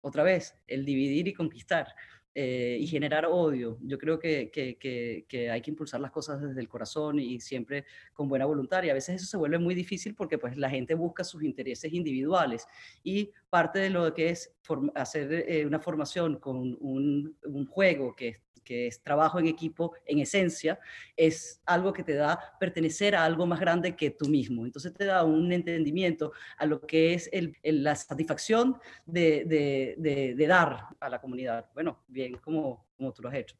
otra 0.00 0.22
vez 0.22 0.54
el 0.66 0.84
dividir 0.84 1.28
y 1.28 1.34
conquistar. 1.34 1.94
Eh, 2.38 2.76
y 2.78 2.86
generar 2.86 3.24
odio. 3.24 3.78
Yo 3.80 3.96
creo 3.96 4.18
que, 4.18 4.50
que, 4.52 5.50
hay 5.50 5.62
que 5.62 5.70
impulsar 5.70 6.00
las 6.00 6.10
cosas 6.10 6.42
desde 6.42 6.60
el 6.60 6.68
corazón 6.68 7.18
y 7.18 7.40
siempre 7.40 7.86
con 8.12 8.28
buena 8.28 8.44
voluntad. 8.44 8.82
Y 8.82 8.90
a 8.90 8.92
veces 8.92 9.22
eso 9.22 9.26
se 9.26 9.38
vuelve 9.38 9.58
muy 9.58 9.74
difícil 9.74 10.14
porque 10.14 10.36
pues 10.36 10.58
la 10.58 10.68
gente 10.68 10.92
busca 10.94 11.24
sus 11.24 11.42
intereses 11.42 11.94
individuales 11.94 12.66
y 13.02 13.32
parte 13.48 13.78
de 13.78 13.88
lo 13.88 14.12
que 14.12 14.28
es 14.28 14.54
hacer 14.94 15.32
eh, 15.32 15.64
una 15.64 15.80
formación 15.80 16.38
con 16.38 16.76
un, 16.78 17.38
un 17.46 17.66
juego 17.68 18.14
que 18.14 18.42
que 18.66 18.88
es 18.88 19.00
trabajo 19.02 19.38
en 19.38 19.46
equipo 19.46 19.94
en 20.04 20.18
esencia, 20.18 20.78
es 21.16 21.62
algo 21.64 21.92
que 21.92 22.02
te 22.02 22.14
da 22.14 22.38
pertenecer 22.60 23.14
a 23.14 23.24
algo 23.24 23.46
más 23.46 23.60
grande 23.60 23.96
que 23.96 24.10
tú 24.10 24.28
mismo. 24.28 24.66
Entonces 24.66 24.92
te 24.92 25.06
da 25.06 25.24
un 25.24 25.50
entendimiento 25.52 26.32
a 26.58 26.66
lo 26.66 26.80
que 26.80 27.14
es 27.14 27.30
el, 27.32 27.56
la 27.62 27.94
satisfacción 27.94 28.76
de, 29.06 29.44
de, 29.96 30.46
dar 30.46 30.88
a 31.00 31.08
la 31.08 31.20
comunidad. 31.20 31.70
Bueno, 31.72 32.02
bien, 32.08 32.36
como, 32.38 32.86
como 32.96 33.12
tú 33.12 33.22
lo 33.22 33.28
has 33.28 33.36
hecho. 33.36 33.56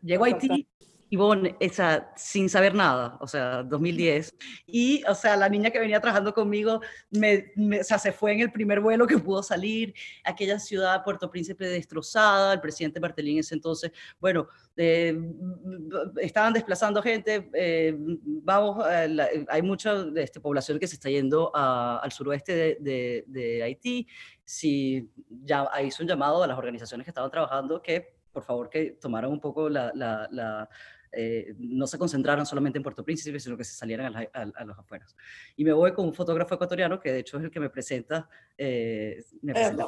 Llego 0.00 0.24
a 0.24 0.28
Haití 0.28 0.66
Ivonne, 1.12 1.56
esa, 1.60 2.10
sin 2.16 2.48
saber 2.48 2.74
nada, 2.74 3.18
o 3.20 3.26
sea, 3.26 3.62
2010. 3.64 4.34
Y, 4.64 5.04
o 5.06 5.14
sea, 5.14 5.36
la 5.36 5.46
niña 5.50 5.70
que 5.70 5.78
venía 5.78 6.00
trabajando 6.00 6.32
conmigo, 6.32 6.80
me, 7.10 7.52
o 7.78 7.84
sea, 7.84 7.98
se 7.98 8.12
fue 8.12 8.32
en 8.32 8.40
el 8.40 8.50
primer 8.50 8.80
vuelo 8.80 9.06
que 9.06 9.18
pudo 9.18 9.42
salir, 9.42 9.92
aquella 10.24 10.58
ciudad, 10.58 11.04
Puerto 11.04 11.30
Príncipe, 11.30 11.66
destrozada, 11.66 12.54
el 12.54 12.62
presidente 12.62 12.98
Martelín 12.98 13.40
ese 13.40 13.54
entonces, 13.54 13.92
bueno, 14.18 14.48
eh, 14.74 15.14
estaban 16.16 16.54
desplazando 16.54 17.02
gente, 17.02 17.50
eh, 17.52 17.94
vamos, 17.94 18.82
hay 18.86 19.60
mucha 19.60 20.06
este, 20.16 20.40
población 20.40 20.78
que 20.78 20.86
se 20.86 20.94
está 20.94 21.10
yendo 21.10 21.54
al 21.54 22.10
suroeste 22.10 22.78
de, 22.80 23.24
de, 23.26 23.62
Haití, 23.62 24.08
si 24.46 25.10
ya 25.28 25.68
hizo 25.84 26.02
un 26.02 26.08
llamado 26.08 26.42
a 26.42 26.46
las 26.46 26.56
organizaciones 26.56 27.04
que 27.04 27.10
estaban 27.10 27.30
trabajando 27.30 27.82
que 27.82 28.16
por 28.32 28.44
favor 28.44 28.70
que 28.70 28.92
tomaran 28.92 29.30
un 29.30 29.40
poco 29.40 29.68
la, 29.68 29.92
la 29.94 30.68
eh, 31.12 31.54
no 31.58 31.86
se 31.86 31.98
concentraron 31.98 32.46
solamente 32.46 32.78
en 32.78 32.82
Puerto 32.82 33.04
Príncipe, 33.04 33.38
sino 33.38 33.56
que 33.56 33.64
se 33.64 33.74
salieran 33.74 34.14
a, 34.14 34.64
los 34.64 34.78
afueras. 34.78 35.16
Y 35.56 35.64
me 35.64 35.72
voy 35.72 35.92
con 35.92 36.06
un 36.06 36.14
fotógrafo 36.14 36.54
ecuatoriano 36.54 36.98
que 36.98 37.12
de 37.12 37.20
hecho 37.20 37.38
es 37.38 37.44
el 37.44 37.50
que 37.50 37.60
me 37.60 37.70
presenta. 37.70 38.28
Eh, 38.56 39.22
me 39.42 39.52
presenta 39.52 39.86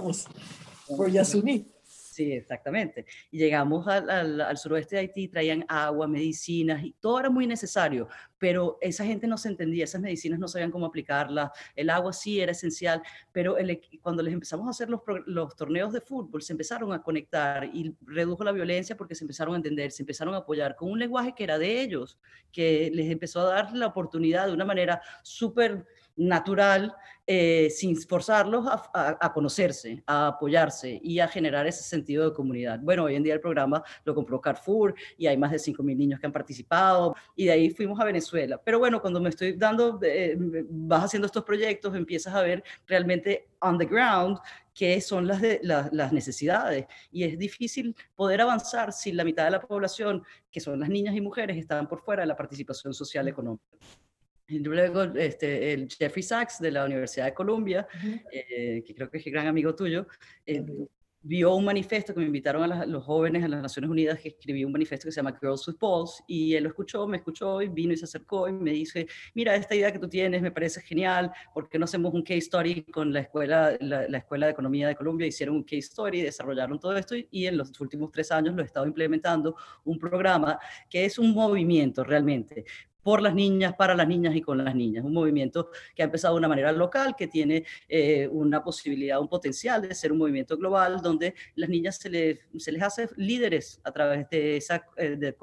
por 0.87 1.11
Yasuni. 1.11 1.74
Sí, 2.15 2.31
exactamente. 2.31 3.07
Y 3.33 3.39
llegamos 3.39 3.89
al, 3.89 4.57
suroeste 4.57 4.95
de 4.95 5.01
Haití, 5.01 5.27
traían 5.27 5.65
agua, 5.67 6.07
medicinas, 6.07 6.85
y 6.85 6.93
todo 7.01 7.19
era 7.19 7.29
muy 7.29 7.45
necesario, 7.45 8.07
pero 8.39 8.79
esa 8.81 9.05
gente 9.05 9.27
no 9.27 9.37
se 9.37 9.49
entendía, 9.49 9.83
esas 9.83 10.01
medicinas 10.01 10.39
no 10.39 10.47
sabían 10.47 10.71
cómo 10.71 10.87
aplicarlas, 10.87 11.51
el 11.75 11.91
agua 11.91 12.13
sí 12.13 12.41
era 12.41 12.53
esencial, 12.53 13.03
pero 13.33 13.57
cuando 14.01 14.23
les 14.23 14.33
empezamos 14.33 14.69
a 14.69 14.71
hacer 14.71 14.89
los, 14.89 15.01
los 15.27 15.57
torneos 15.57 15.93
de 15.93 16.01
fútbol, 16.01 16.41
se 16.41 16.53
empezaron 16.53 16.93
a 16.93 17.03
conectar 17.03 17.65
y 17.65 17.97
redujo 18.03 18.45
la 18.45 18.53
violencia 18.53 18.97
porque 18.97 19.17
se 19.17 19.25
empezaron 19.25 19.55
a 19.55 19.57
entender, 19.57 19.91
se 19.91 20.05
empezaron 20.05 20.35
a 20.35 20.39
apoyar 20.39 20.77
con 20.77 20.93
un 20.93 21.01
lenguaje 21.01 21.35
que 21.37 21.43
era 21.43 21.59
de 21.59 21.81
ellos, 21.81 22.17
que 22.53 22.93
les 22.95 23.11
empezó 23.11 23.41
a 23.41 23.55
dar 23.55 23.75
la 23.75 23.89
oportunidad 23.89 24.47
de 24.47 24.53
una 24.53 24.65
manera 24.65 25.03
súper 25.25 25.85
natural, 26.17 26.95
eh, 27.27 27.71
sin 27.71 27.97
forzarlos 27.97 28.67
a, 28.67 29.33
conocerse, 29.33 30.03
a 30.07 30.27
apoyarse 30.29 31.01
y 31.03 31.21
a 31.21 31.29
generar 31.29 31.67
ese 31.67 31.83
sentido 31.83 32.29
de 32.29 32.35
comunidad. 32.35 32.81
Bueno, 32.81 33.05
hoy 33.05 33.15
en 33.15 33.23
día 33.23 33.33
el 33.33 33.41
programa 33.41 33.83
lo 34.05 34.15
compró 34.15 34.41
Carrefour 34.41 34.95
y 35.17 35.27
hay 35.27 35.37
más 35.39 35.51
de 35.51 35.57
5.000 35.57 35.97
niños 35.97 36.21
que 36.21 36.27
han 36.27 36.33
participado 36.33 37.15
y 37.35 37.47
de 37.47 37.53
ahí 37.53 37.71
fuimos 37.71 37.99
a 37.99 38.05
Venezuela. 38.05 38.61
Pero 38.63 38.79
bueno, 38.79 39.01
cuando 39.01 39.21
me 39.21 39.31
estoy 39.31 39.53
dando, 39.55 39.99
eh, 40.03 40.37
vas 40.69 41.05
haciendo 41.05 41.25
estos 41.25 41.45
proyectos, 41.45 41.95
empiezas 41.95 42.35
a 42.35 42.43
ver 42.43 42.63
realmente 42.87 43.49
on 43.61 43.79
the 43.79 43.87
ground 43.87 44.39
qué 44.75 45.01
son 45.01 45.27
las, 45.27 45.41
de, 45.41 45.61
las 45.63 46.13
necesidades. 46.13 46.87
Y 47.11 47.25
es 47.25 47.39
difícil 47.39 47.97
poder 48.15 48.43
avanzar 48.43 48.93
si 48.93 49.13
la 49.13 49.25
mitad 49.25 49.47
de 49.47 49.53
la 49.53 49.61
población, 49.61 50.23
que 50.51 50.61
son 50.61 50.79
las 50.79 50.91
niñas 50.91 51.15
y 51.15 51.23
mujeres, 51.23 51.57
están 51.57 51.89
por 51.89 52.03
fuera 52.03 52.23
de 52.23 52.27
la 52.27 52.37
participación 52.37 52.93
social 52.93 53.29
económica. 53.29 53.65
Luego, 54.49 55.03
este, 55.17 55.73
el 55.73 55.89
Jeffrey 55.89 56.23
Sachs 56.23 56.61
de 56.61 56.71
la 56.71 56.85
Universidad 56.85 57.27
de 57.27 57.35
Columbia, 57.35 57.87
eh, 58.31 58.83
que 58.87 58.95
creo 58.95 59.11
que 59.11 59.19
es 59.19 59.27
el 59.27 59.33
gran 59.33 59.47
amigo 59.47 59.75
tuyo, 59.75 60.07
eh, 60.45 60.65
vio 61.27 61.55
un 61.55 61.65
manifiesto 61.65 62.13
que 62.13 62.21
me 62.21 62.27
invitaron 62.27 62.71
a 62.71 62.85
los 62.85 63.03
jóvenes 63.03 63.43
a 63.43 63.49
las 63.49 63.63
Naciones 63.63 63.91
Unidas, 63.91 64.21
que 64.21 64.29
escribí 64.29 64.63
un 64.63 64.73
manifiesto 64.73 65.07
que 65.07 65.13
se 65.13 65.17
llama 65.17 65.37
Girls 65.41 65.67
with 65.67 65.77
Balls, 65.81 66.23
y 66.27 66.55
él 66.55 66.65
lo 66.65 66.69
escuchó, 66.69 67.07
me 67.07 67.17
escuchó 67.17 67.63
y 67.63 67.69
vino 67.69 67.95
y 67.95 67.97
se 67.97 68.05
acercó 68.05 68.47
y 68.47 68.53
me 68.53 68.73
dice, 68.73 69.07
mira, 69.35 69.57
esta 69.57 69.75
idea 69.75 69.91
que 69.91 69.99
tú 69.99 70.07
tienes 70.07 70.43
me 70.43 70.51
parece 70.51 70.83
genial, 70.83 71.33
¿por 71.55 71.71
qué 71.71 71.79
no 71.79 71.87
hacemos 71.87 72.13
un 72.13 72.23
case 72.23 72.41
story 72.41 72.83
con 72.85 73.11
la 73.11 73.21
Escuela, 73.21 73.75
la, 73.81 74.19
Escuela 74.19 74.47
de 74.47 74.53
Economía 74.53 74.89
de 74.89 74.97
Colombia? 74.97 75.27
Hicieron 75.27 75.57
un 75.57 75.63
case 75.63 75.79
story, 75.79 76.21
desarrollaron 76.21 76.79
todo 76.79 76.95
esto 76.95 77.15
y, 77.17 77.47
en 77.47 77.57
los 77.57 77.81
últimos 77.81 78.11
tres 78.13 78.31
años 78.31 78.55
lo 78.55 78.61
he 78.61 78.67
estado 78.67 78.87
implementando, 78.87 79.57
un 79.85 79.99
programa 79.99 80.59
que 80.91 81.07
es 81.07 81.19
un 81.19 81.33
movimiento 81.33 82.05
realmente, 82.05 82.67
por 83.05 83.21
las 83.23 83.35
niñas, 83.35 83.75
para 83.75 83.95
las 83.95 84.09
niñas 84.09 84.35
y 84.35 84.41
con 84.41 84.65
las 84.65 84.75
niñas. 84.75 85.05
Un 85.05 85.13
movimiento 85.13 85.71
que 85.95 86.03
ha 86.03 86.07
empezado 86.07 86.35
de 86.35 86.39
una 86.39 86.49
manera 86.49 86.73
local, 86.73 87.15
que 87.17 87.29
tiene 87.29 87.65
eh, 87.89 88.27
una 88.33 88.65
posibilidad, 88.65 89.21
un 89.21 89.29
potencial 89.29 89.83
de 89.83 89.95
ser 89.95 90.11
un 90.11 90.19
movimiento 90.19 90.57
global, 90.57 91.01
donde 91.03 91.35
las 91.55 91.69
niñas 91.69 91.99
se 91.99 92.09
les, 92.09 92.39
se 92.57 92.73
les 92.73 92.83
hace 92.83 93.09
líderes 93.17 93.81
a 93.85 93.93
través 93.93 94.29
de 94.31 94.57
esa 94.57 94.85
eh, 94.97 95.17
de 95.17 95.37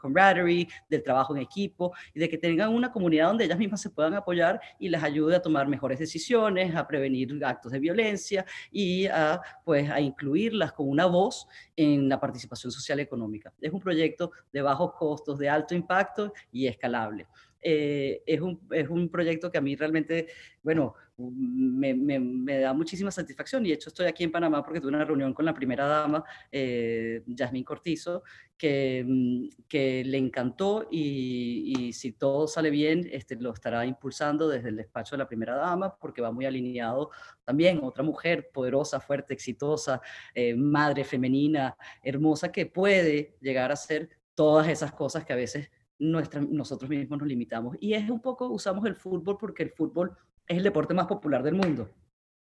camaraderie, 0.00 0.68
del 0.88 1.02
trabajo 1.02 1.34
en 1.34 1.42
equipo 1.42 1.92
y 2.14 2.20
de 2.20 2.28
que 2.28 2.36
tengan 2.36 2.74
una 2.74 2.92
comunidad 2.92 3.28
donde 3.28 3.46
ellas 3.46 3.58
mismas 3.58 3.80
se 3.80 3.90
puedan 3.90 4.14
apoyar 4.14 4.60
y 4.78 4.90
les 4.90 5.02
ayude 5.02 5.36
a 5.36 5.42
tomar 5.42 5.66
mejores 5.68 5.98
decisiones, 5.98 6.76
a 6.76 6.86
prevenir 6.86 7.42
actos 7.44 7.72
de 7.72 7.78
violencia 7.78 8.44
y 8.70 9.06
a, 9.06 9.40
pues, 9.64 9.90
a 9.90 10.00
incluirlas 10.00 10.72
con 10.72 10.88
una 10.88 11.06
voz 11.06 11.48
en 11.76 12.08
la 12.08 12.20
participación 12.20 12.70
social 12.70 13.00
económica. 13.00 13.52
Es 13.60 13.72
un 13.72 13.80
proyecto 13.80 14.32
de 14.52 14.62
bajos 14.62 14.92
costos, 14.94 15.38
de 15.38 15.48
alto 15.48 15.74
impacto 15.74 16.32
y 16.52 16.57
escalable. 16.66 17.26
Eh, 17.60 18.22
es, 18.24 18.40
un, 18.40 18.60
es, 18.70 18.88
un, 18.88 19.08
proyecto 19.08 19.50
que 19.50 19.58
a 19.58 19.60
mí 19.60 19.74
realmente, 19.74 20.28
bueno, 20.62 20.94
me, 21.16 21.92
me, 21.92 22.60
da 22.60 22.72
muchísima 22.72 23.10
satisfacción 23.10 23.66
y 23.66 23.70
de 23.70 23.74
hecho 23.74 23.88
estoy 23.88 24.06
aquí 24.06 24.22
en 24.22 24.30
Panamá 24.30 24.62
porque 24.64 24.80
tuve 24.80 24.90
una 24.90 25.04
reunión 25.04 25.34
con 25.34 25.44
la 25.44 25.52
primera 25.52 25.84
dama, 25.86 26.24
eh, 26.52 27.24
Cortizo, 27.64 28.22
que, 28.56 29.04
mm, 29.04 29.66
que 29.68 30.04
le 30.04 30.18
encantó 30.18 30.86
y, 30.88 31.88
y, 31.88 31.92
si 31.92 32.12
todo 32.12 32.46
sale 32.46 32.70
bien, 32.70 33.08
este, 33.10 33.34
lo 33.34 33.52
estará 33.52 33.84
impulsando 33.84 34.48
desde 34.48 34.68
el 34.68 34.76
despacho 34.76 35.16
de 35.16 35.18
la 35.18 35.28
primera 35.28 35.56
dama 35.56 35.96
porque 35.96 36.22
va 36.22 36.30
muy 36.30 36.46
alineado 36.46 37.10
también, 37.44 37.80
otra 37.82 38.04
mujer 38.04 38.50
poderosa, 38.52 39.00
fuerte, 39.00 39.34
exitosa, 39.34 40.00
eh, 40.32 40.54
madre 40.54 41.02
femenina, 41.02 41.76
hermosa, 42.04 42.52
que 42.52 42.66
puede 42.66 43.36
llegar 43.40 43.72
a 43.72 43.76
ser 43.76 44.08
todas 44.34 44.68
esas 44.68 44.92
cosas 44.92 45.24
que 45.24 45.32
a 45.32 45.36
veces 45.36 45.68
nosotros 45.98 46.88
mismos 46.88 47.18
nos 47.18 47.28
limitamos. 47.28 47.76
Y 47.80 47.94
es 47.94 48.08
un 48.08 48.20
poco, 48.20 48.48
usamos 48.48 48.86
el 48.86 48.94
fútbol 48.94 49.36
porque 49.38 49.62
el 49.64 49.70
fútbol 49.70 50.16
es 50.46 50.56
el 50.56 50.64
deporte 50.64 50.94
más 50.94 51.06
popular 51.06 51.42
del 51.42 51.54
mundo. 51.54 51.90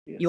Y 0.05 0.25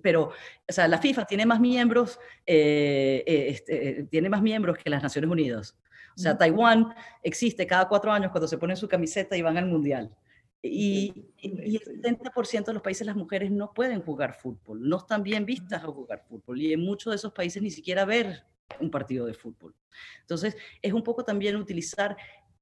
pero, 0.00 0.22
o 0.22 0.72
sea, 0.72 0.86
la 0.86 0.98
FIFA 0.98 1.24
tiene 1.24 1.44
más 1.44 1.60
miembros, 1.60 2.18
eh, 2.46 3.24
eh, 3.26 3.46
este, 3.48 3.88
eh, 3.88 4.02
tiene 4.04 4.28
más 4.28 4.40
miembros 4.40 4.78
que 4.78 4.88
las 4.88 5.02
Naciones 5.02 5.30
Unidas. 5.30 5.76
O 6.16 6.20
sea, 6.20 6.36
Taiwán 6.36 6.94
existe 7.22 7.66
cada 7.66 7.88
cuatro 7.88 8.10
años 8.10 8.30
cuando 8.30 8.48
se 8.48 8.58
ponen 8.58 8.76
su 8.76 8.88
camiseta 8.88 9.36
y 9.36 9.42
van 9.42 9.56
al 9.56 9.66
mundial. 9.66 10.14
Y, 10.60 11.32
y, 11.38 11.76
el 11.76 12.02
70% 12.02 12.64
de 12.64 12.72
los 12.72 12.82
países 12.82 13.06
las 13.06 13.14
mujeres 13.14 13.50
no 13.50 13.72
pueden 13.72 14.02
jugar 14.02 14.34
fútbol, 14.34 14.88
no 14.88 14.96
están 14.98 15.22
bien 15.22 15.46
vistas 15.46 15.82
a 15.82 15.86
jugar 15.86 16.24
fútbol. 16.28 16.60
Y 16.60 16.72
en 16.72 16.80
muchos 16.80 17.12
de 17.12 17.16
esos 17.16 17.32
países 17.32 17.62
ni 17.62 17.70
siquiera 17.70 18.04
ver 18.04 18.44
un 18.80 18.90
partido 18.90 19.26
de 19.26 19.34
fútbol. 19.34 19.74
Entonces, 20.20 20.56
es 20.82 20.92
un 20.92 21.02
poco 21.02 21.24
también 21.24 21.56
utilizar 21.56 22.16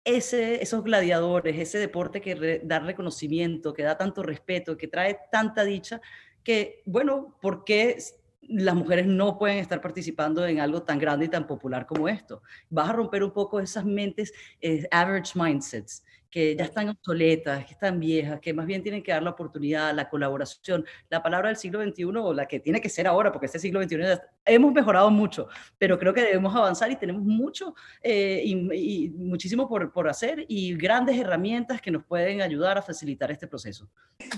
ese, 0.05 0.63
esos 0.63 0.85
gladiadores, 0.85 1.59
ese 1.59 1.79
deporte 1.79 2.21
que 2.21 2.61
da 2.63 2.79
reconocimiento, 2.79 3.73
que 3.73 3.83
da 3.83 3.99
tanto 3.99 4.23
respeto, 4.23 4.77
que 4.77 4.87
trae 4.87 5.19
tanta 5.33 5.65
dicha, 5.65 6.01
que, 6.45 6.83
bueno, 6.87 7.37
¿por 7.41 7.65
qué 7.65 7.99
las 8.43 8.77
mujeres 8.77 9.07
no 9.07 9.37
pueden 9.37 9.59
estar 9.59 9.81
participando 9.81 10.47
en 10.47 10.61
algo 10.61 10.85
tan 10.85 11.01
grande 11.01 11.27
y 11.27 11.29
tan 11.29 11.47
popular 11.47 11.87
como 11.87 12.09
esto? 12.09 12.43
Vas 12.71 12.91
a 12.91 12.93
romper 12.93 13.25
un 13.25 13.33
poco 13.33 13.59
esas 13.59 13.85
mentes, 13.85 14.33
eh, 14.61 14.87
average 14.93 15.33
mindsets, 15.35 16.05
que 16.31 16.57
ya 16.57 16.65
están 16.65 16.89
obsoletas, 16.89 17.65
que 17.65 17.73
están 17.73 18.01
viejas, 18.01 18.41
que 18.41 18.53
más 18.53 18.67
bien 18.67 18.83
tienen 18.83 19.03
que 19.03 19.13
dar 19.13 19.23
la 19.23 19.31
oportunidad, 19.31 19.95
la 19.95 20.09
colaboración. 20.09 20.85
La 21.09 21.23
palabra 21.23 21.49
del 21.49 21.57
siglo 21.57 21.83
XXI, 21.83 22.05
o 22.05 22.33
la 22.33 22.47
que 22.47 22.61
tiene 22.61 22.81
que 22.81 22.89
ser 22.89 23.07
ahora, 23.07 23.33
porque 23.33 23.47
este 23.47 23.59
siglo 23.59 23.83
XXI 23.83 23.97
hemos 24.45 24.73
mejorado 24.73 25.11
mucho, 25.11 25.49
pero 25.79 25.99
creo 25.99 26.15
que 26.15 26.23
debemos 26.23 26.55
avanzar 26.55 26.91
y 26.91 26.97
tenemos 26.97 27.23
mucho 27.23 27.75
eh, 28.03 28.43
y, 28.45 29.11
muchísimo 29.11 29.69
por, 29.69 29.93
por 29.93 30.09
hacer 30.09 30.45
y 30.49 30.75
grandes 30.77 31.19
herramientas 31.19 31.81
que 31.81 31.91
nos 31.91 32.05
pueden 32.05 32.43
ayudar 32.43 32.79
a 32.79 32.83
facilitar 32.83 33.31
este 33.31 33.47
proceso. 33.47 33.89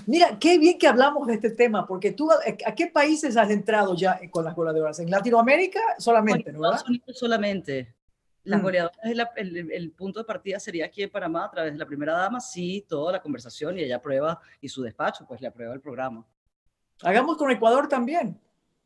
Mira, 0.07 0.37
qué 0.39 0.57
bien 0.57 0.77
que 0.77 0.87
hablamos 0.87 1.27
de 1.27 1.35
este 1.35 1.51
tema, 1.51 1.85
porque 1.85 2.11
tú, 2.11 2.29
¿a 2.31 2.75
qué 2.75 2.87
países 2.87 3.37
has 3.37 3.49
entrado 3.49 3.95
ya 3.95 4.19
con 4.31 4.43
las 4.45 4.53
colaboraciones? 4.53 5.07
¿En 5.07 5.11
Latinoamérica 5.11 5.79
solamente, 5.97 6.51
no? 6.51 6.65
Estados 6.65 6.89
Unidos 6.89 7.17
solamente. 7.17 7.98
Las 8.43 8.59
mm. 8.59 8.63
goleadoras, 8.63 8.97
el, 9.35 9.71
el, 9.71 9.91
punto 9.91 10.19
de 10.19 10.25
partida 10.25 10.59
sería 10.59 10.85
aquí 10.85 11.03
en 11.03 11.09
Panamá 11.09 11.45
a 11.45 11.51
través 11.51 11.73
de 11.73 11.79
la 11.79 11.85
primera 11.85 12.13
dama, 12.13 12.39
sí, 12.39 12.85
toda 12.87 13.11
la 13.11 13.21
conversación 13.21 13.77
y 13.77 13.83
ella 13.83 13.97
aprueba 13.97 14.39
y 14.61 14.69
su 14.69 14.81
despacho, 14.81 15.25
pues 15.27 15.41
le 15.41 15.47
aprueba 15.47 15.73
el 15.73 15.81
programa. 15.81 16.25
Hagamos 17.01 17.37
con 17.37 17.51
Ecuador 17.51 17.87
también. 17.87 18.39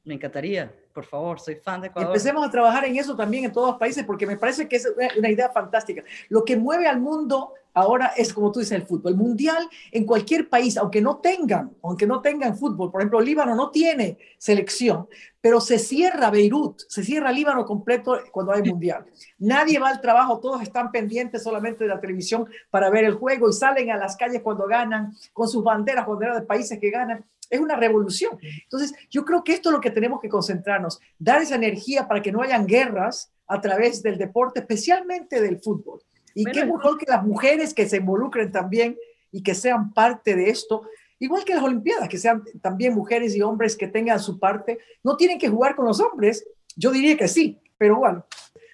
Me 0.06 0.16
encantaría, 0.16 0.70
por 0.94 1.06
favor, 1.06 1.40
soy 1.40 1.56
fan 1.56 1.80
de 1.80 1.88
Ecuador. 1.88 2.10
Empecemos 2.10 2.46
a 2.46 2.52
trabajar 2.52 2.84
en 2.84 2.98
eso 2.98 3.16
también 3.16 3.46
en 3.46 3.54
todos 3.54 3.70
los 3.70 3.78
países 3.78 4.04
porque 4.04 4.28
me 4.28 4.36
parece 4.36 4.68
que 4.68 4.76
es 4.76 4.94
una 5.18 5.30
idea 5.30 5.50
fantástica. 5.50 6.04
Lo 6.28 6.44
que 6.44 6.58
mueve 6.58 6.88
al 6.88 7.00
mundo 7.00 7.54
ahora 7.74 8.12
es 8.18 8.34
como 8.34 8.52
tú 8.52 8.60
dices 8.60 8.74
el 8.74 8.86
fútbol 8.86 9.16
mundial 9.16 9.66
en 9.92 10.06
cualquier 10.06 10.50
país, 10.50 10.76
aunque 10.76 11.02
no 11.02 11.18
tengan, 11.18 11.72
aunque 11.82 12.06
no 12.06 12.22
tengan 12.22 12.58
fútbol. 12.58 12.92
Por 12.92 13.00
ejemplo, 13.00 13.22
Líbano 13.22 13.56
no 13.56 13.72
tiene 13.72 14.18
selección, 14.38 15.08
pero 15.40 15.62
se 15.62 15.80
cierra 15.80 16.30
Beirut, 16.30 16.82
se 16.90 17.02
cierra 17.02 17.32
Líbano 17.32 17.66
completo 17.66 18.20
cuando 18.32 18.52
hay 18.52 18.62
mundial. 18.64 19.06
Nadie 19.40 19.80
va 19.80 19.88
al 19.88 20.02
trabajo, 20.02 20.42
todos 20.42 20.62
están 20.62 20.92
pendientes 20.92 21.44
solamente 21.44 21.86
de 21.86 21.90
la 21.90 22.02
televisión 22.02 22.46
para 22.70 22.90
ver 22.90 23.06
el 23.06 23.14
juego 23.14 23.50
y 23.50 23.54
salen 23.54 23.90
a 23.90 23.96
las 23.96 24.18
calles 24.18 24.42
cuando 24.42 24.68
ganan 24.68 25.14
con 25.32 25.48
sus 25.48 25.64
banderas, 25.64 26.06
banderas 26.06 26.42
de 26.42 26.46
países 26.46 26.78
que 26.78 26.90
ganan 26.90 27.26
es 27.54 27.60
una 27.60 27.76
revolución. 27.76 28.40
Entonces, 28.64 28.94
yo 29.12 29.24
creo 29.24 29.44
que 29.44 29.54
esto 29.54 29.70
es 29.70 29.74
lo 29.74 29.82
que 29.82 29.92
tenemos 29.92 30.20
que 30.20 30.28
concentrarnos, 30.28 31.00
dar 31.20 31.42
esa 31.42 31.56
energía 31.56 32.08
para 32.08 32.22
que 32.22 32.32
no 32.32 32.42
hayan 32.42 32.66
guerras 32.66 33.32
a 33.48 33.62
través 33.62 34.02
del 34.02 34.18
deporte, 34.18 34.62
especialmente 34.62 35.40
del 35.40 35.60
fútbol. 35.60 36.02
Y 36.34 36.46
qué 36.46 36.66
mejor 36.66 36.98
que 36.98 37.06
las 37.08 37.24
mujeres 37.24 37.76
que 37.76 37.88
se 37.88 37.98
involucren 37.98 38.52
también 38.52 38.98
y 39.32 39.44
que 39.44 39.54
sean 39.54 39.94
parte 39.94 40.36
de 40.36 40.50
esto, 40.50 40.82
igual 41.20 41.46
que 41.46 41.54
las 41.54 41.64
Olimpiadas, 41.64 42.10
que 42.10 42.18
sean 42.18 42.44
también 42.60 42.96
mujeres 42.96 43.36
y 43.36 43.44
hombres 43.44 43.78
que 43.78 43.88
tengan 43.88 44.20
su 44.20 44.40
parte. 44.40 44.80
No 45.04 45.16
tienen 45.16 45.38
que 45.38 45.50
jugar 45.50 45.76
con 45.76 45.86
los 45.86 46.00
hombres, 46.00 46.44
yo 46.76 46.92
diría 46.92 47.16
que 47.16 47.28
sí, 47.28 47.60
pero 47.78 47.98
bueno, 47.98 48.26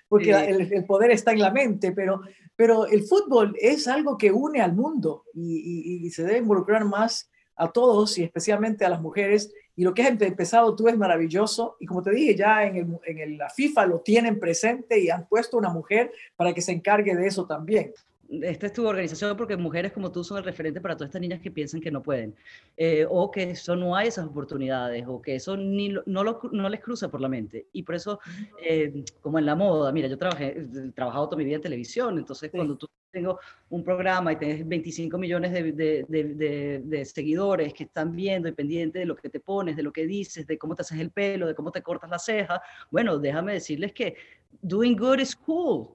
porque 0.07 0.31
el, 0.31 0.85
poder 0.85 1.11
está 1.11 1.33
en 1.33 1.39
la 1.39 1.51
mente, 1.51 1.91
pero, 1.91 2.21
pero 2.55 2.87
el 2.87 3.03
fútbol 3.03 3.57
es 3.59 3.89
algo 3.89 4.17
que 4.17 4.31
une 4.31 4.61
al 4.61 4.73
mundo 4.73 5.25
y, 5.33 6.05
y 6.05 6.09
se 6.11 6.23
debe 6.23 6.37
involucrar 6.37 6.85
más 6.85 7.29
a 7.59 7.71
todos 7.71 8.17
y 8.17 8.23
especialmente 8.23 8.85
a 8.85 8.89
las 8.89 9.01
mujeres. 9.01 9.53
Y 9.75 9.83
lo 9.83 9.93
que 9.93 10.01
has 10.01 10.09
empezado 10.09 10.75
tú 10.75 10.87
es 10.87 10.97
maravilloso. 10.97 11.75
Y 11.79 11.85
como 11.85 12.01
te 12.01 12.11
dije, 12.11 12.35
ya 12.35 12.65
en, 12.65 12.99
el, 13.05 13.37
la 13.37 13.49
FIFA 13.49 13.85
lo 13.85 13.99
tienen 13.99 14.39
presente 14.39 14.99
y 14.99 15.09
han 15.09 15.27
puesto 15.27 15.57
una 15.57 15.69
mujer 15.69 16.11
para 16.35 16.53
que 16.53 16.61
se 16.61 16.71
encargue 16.71 17.15
de 17.15 17.27
eso 17.27 17.45
también 17.45 17.93
esta 18.29 18.67
es 18.67 18.73
tu 18.73 18.85
organización 18.85 19.35
porque 19.35 19.57
mujeres 19.57 19.91
como 19.91 20.11
tú 20.11 20.23
son 20.23 20.37
el 20.37 20.43
referente 20.43 20.79
para 20.79 20.95
todas 20.95 21.09
estas 21.09 21.21
niñas 21.21 21.41
que 21.41 21.49
piensan 21.49 21.81
que 21.81 21.91
no 21.91 22.03
pueden, 22.03 22.35
eh, 22.77 23.05
o 23.09 23.31
que 23.31 23.51
eso 23.51 23.75
no 23.75 23.95
hay 23.95 24.09
esas 24.09 24.27
oportunidades, 24.27 25.05
o 25.07 25.21
que 25.21 25.35
eso 25.35 25.57
ni 25.57 25.89
no, 25.89 26.23
lo, 26.23 26.39
no 26.51 26.69
les 26.69 26.79
cruza 26.79 27.09
por 27.09 27.21
la 27.21 27.27
mente. 27.27 27.67
Y 27.73 27.83
por 27.83 27.95
eso, 27.95 28.19
eh, 28.63 29.03
como 29.21 29.39
en 29.39 29.45
la 29.45 29.55
moda, 29.55 29.91
mira, 29.91 30.07
yo 30.07 30.17
trabajé, 30.17 30.59
he 30.59 30.91
trabajado 30.91 31.25
toda 31.25 31.37
mi 31.37 31.45
vida 31.45 31.55
en 31.55 31.61
televisión, 31.61 32.17
entonces 32.17 32.51
cuando 32.51 32.77
tú 32.77 32.87
tengo 33.11 33.39
un 33.69 33.83
programa 33.83 34.33
y 34.33 34.35
tienes 34.37 34.67
25 34.67 35.17
millones 35.17 35.51
de, 35.51 35.71
de, 35.71 36.81
de, 36.83 37.05
seguidores 37.05 37.73
que 37.73 37.83
están 37.83 38.15
viendo 38.15 38.47
y 38.49 38.53
de 38.53 39.05
lo 39.05 39.15
que 39.15 39.29
te 39.29 39.39
pones, 39.39 39.75
de 39.75 39.83
lo 39.83 39.91
que 39.91 40.05
dices, 40.05 40.47
de 40.47 40.57
cómo 40.57 40.75
te 40.75 40.81
haces 40.81 40.99
el 40.99 41.11
pelo, 41.11 41.47
de 41.47 41.55
cómo 41.55 41.71
te 41.71 41.81
cortas 41.81 42.09
la 42.09 42.19
ceja, 42.19 42.61
bueno, 42.91 43.17
déjame 43.17 43.53
decirles 43.53 43.93
que 43.93 44.15
doing 44.61 44.95
good 44.95 45.19
is 45.19 45.35
cool. 45.35 45.89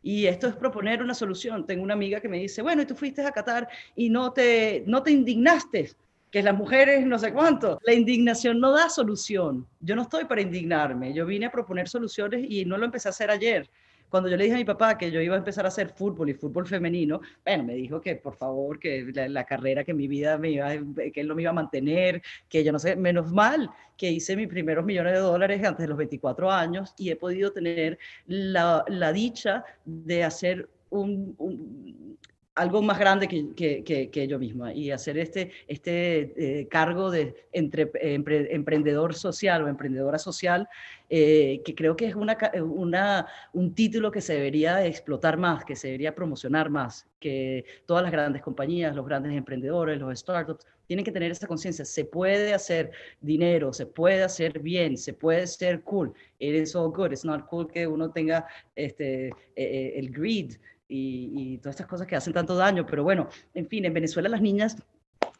Y 0.00 0.26
esto 0.26 0.46
es 0.46 0.54
proponer 0.54 1.02
una 1.02 1.12
solución. 1.12 1.66
Tengo 1.66 1.82
una 1.82 1.94
amiga 1.94 2.20
que 2.20 2.28
me 2.28 2.38
dice, 2.38 2.62
bueno, 2.62 2.82
y 2.82 2.86
tú 2.86 2.94
fuiste 2.94 3.22
a 3.22 3.32
Qatar 3.32 3.68
y 3.96 4.10
no 4.10 4.32
te, 4.32 4.84
no 4.86 5.02
te 5.02 5.10
indignaste, 5.10 5.90
que 6.30 6.42
las 6.42 6.56
mujeres 6.56 7.06
no 7.06 7.18
sé 7.18 7.32
cuánto. 7.32 7.78
La 7.84 7.94
indignación 7.94 8.60
no 8.60 8.72
da 8.72 8.88
solución. 8.88 9.66
Yo 9.80 9.96
no 9.96 10.02
estoy 10.02 10.24
para 10.24 10.40
indignarme. 10.40 11.12
Yo 11.12 11.26
vine 11.26 11.46
a 11.46 11.50
proponer 11.50 11.88
soluciones 11.88 12.46
y 12.48 12.64
no 12.64 12.76
lo 12.76 12.84
empecé 12.84 13.08
a 13.08 13.10
hacer 13.10 13.30
ayer. 13.30 13.68
Cuando 14.10 14.28
yo 14.28 14.36
le 14.36 14.44
dije 14.44 14.56
a 14.56 14.58
mi 14.58 14.64
papá 14.64 14.96
que 14.96 15.10
yo 15.10 15.20
iba 15.20 15.34
a 15.34 15.38
empezar 15.38 15.64
a 15.64 15.68
hacer 15.68 15.90
fútbol 15.90 16.30
y 16.30 16.34
fútbol 16.34 16.66
femenino, 16.66 17.20
bueno, 17.44 17.64
me 17.64 17.74
dijo 17.74 18.00
que 18.00 18.16
por 18.16 18.36
favor, 18.36 18.78
que 18.78 19.10
la, 19.12 19.44
carrera, 19.44 19.84
que 19.84 19.94
mi 19.94 20.08
vida 20.08 20.38
me 20.38 20.50
iba, 20.50 20.70
que 21.12 21.20
él 21.20 21.28
no 21.28 21.34
me 21.34 21.42
iba 21.42 21.50
a 21.50 21.54
mantener, 21.54 22.22
que 22.48 22.64
yo 22.64 22.72
no 22.72 22.78
sé, 22.78 22.96
menos 22.96 23.30
mal 23.32 23.70
que 23.96 24.10
hice 24.10 24.36
mis 24.36 24.48
primeros 24.48 24.84
millones 24.84 25.12
de 25.14 25.18
dólares 25.18 25.64
antes 25.64 25.84
de 25.84 25.88
los 25.88 25.98
24 25.98 26.50
años 26.50 26.94
y 26.96 27.10
he 27.10 27.16
podido 27.16 27.52
tener 27.52 27.98
la, 28.26 28.84
la 28.88 29.12
dicha 29.12 29.64
de 29.84 30.24
hacer 30.24 30.68
un, 30.90 32.16
algo 32.58 32.82
más 32.82 32.98
grande 32.98 33.28
que, 33.28 33.54
que, 33.54 34.10
que, 34.10 34.26
yo 34.26 34.38
misma 34.38 34.72
y 34.74 34.90
hacer 34.90 35.16
este, 35.16 35.52
este 35.68 36.60
eh, 36.60 36.68
cargo 36.68 37.10
de 37.10 37.46
entre, 37.52 37.90
emprendedor 37.94 39.14
social 39.14 39.62
o 39.62 39.68
emprendedora 39.68 40.18
social, 40.18 40.68
eh, 41.08 41.62
que 41.64 41.74
creo 41.74 41.96
que 41.96 42.06
es 42.06 42.16
una, 42.16 42.36
una, 42.60 43.26
un 43.52 43.74
título 43.74 44.10
que 44.10 44.20
se 44.20 44.34
debería 44.34 44.84
explotar 44.84 45.38
más, 45.38 45.64
que 45.64 45.76
se 45.76 45.86
debería 45.86 46.14
promocionar 46.14 46.68
más, 46.68 47.06
que 47.20 47.64
todas 47.86 48.02
las 48.02 48.10
grandes 48.10 48.42
compañías, 48.42 48.94
los 48.94 49.06
grandes 49.06 49.32
emprendedores, 49.32 49.98
los 49.98 50.18
startups, 50.18 50.66
tienen 50.88 51.04
que 51.04 51.12
tener 51.12 51.30
esa 51.30 51.46
conciencia. 51.46 51.84
Se 51.84 52.04
puede 52.04 52.54
hacer 52.54 52.90
dinero, 53.20 53.72
se 53.72 53.86
puede 53.86 54.22
hacer 54.22 54.58
bien, 54.58 54.96
se 54.96 55.12
puede 55.12 55.46
ser 55.46 55.82
cool. 55.82 56.12
It 56.38 56.54
is 56.54 56.74
all 56.74 56.90
good. 56.90 57.12
It's 57.12 57.24
not 57.24 57.46
cool 57.46 57.68
que 57.68 57.86
uno 57.86 58.10
tenga 58.10 58.46
este, 58.74 59.28
eh, 59.54 59.92
el 59.96 60.10
greed 60.10 60.56
y, 60.88 61.54
y 61.54 61.58
todas 61.58 61.76
estas 61.76 61.86
cosas 61.86 62.06
que 62.06 62.16
hacen 62.16 62.32
tanto 62.32 62.56
daño. 62.56 62.86
Pero 62.86 63.04
bueno, 63.04 63.28
en 63.54 63.68
fin, 63.68 63.84
en 63.84 63.94
Venezuela 63.94 64.28
las 64.28 64.40
niñas 64.40 64.76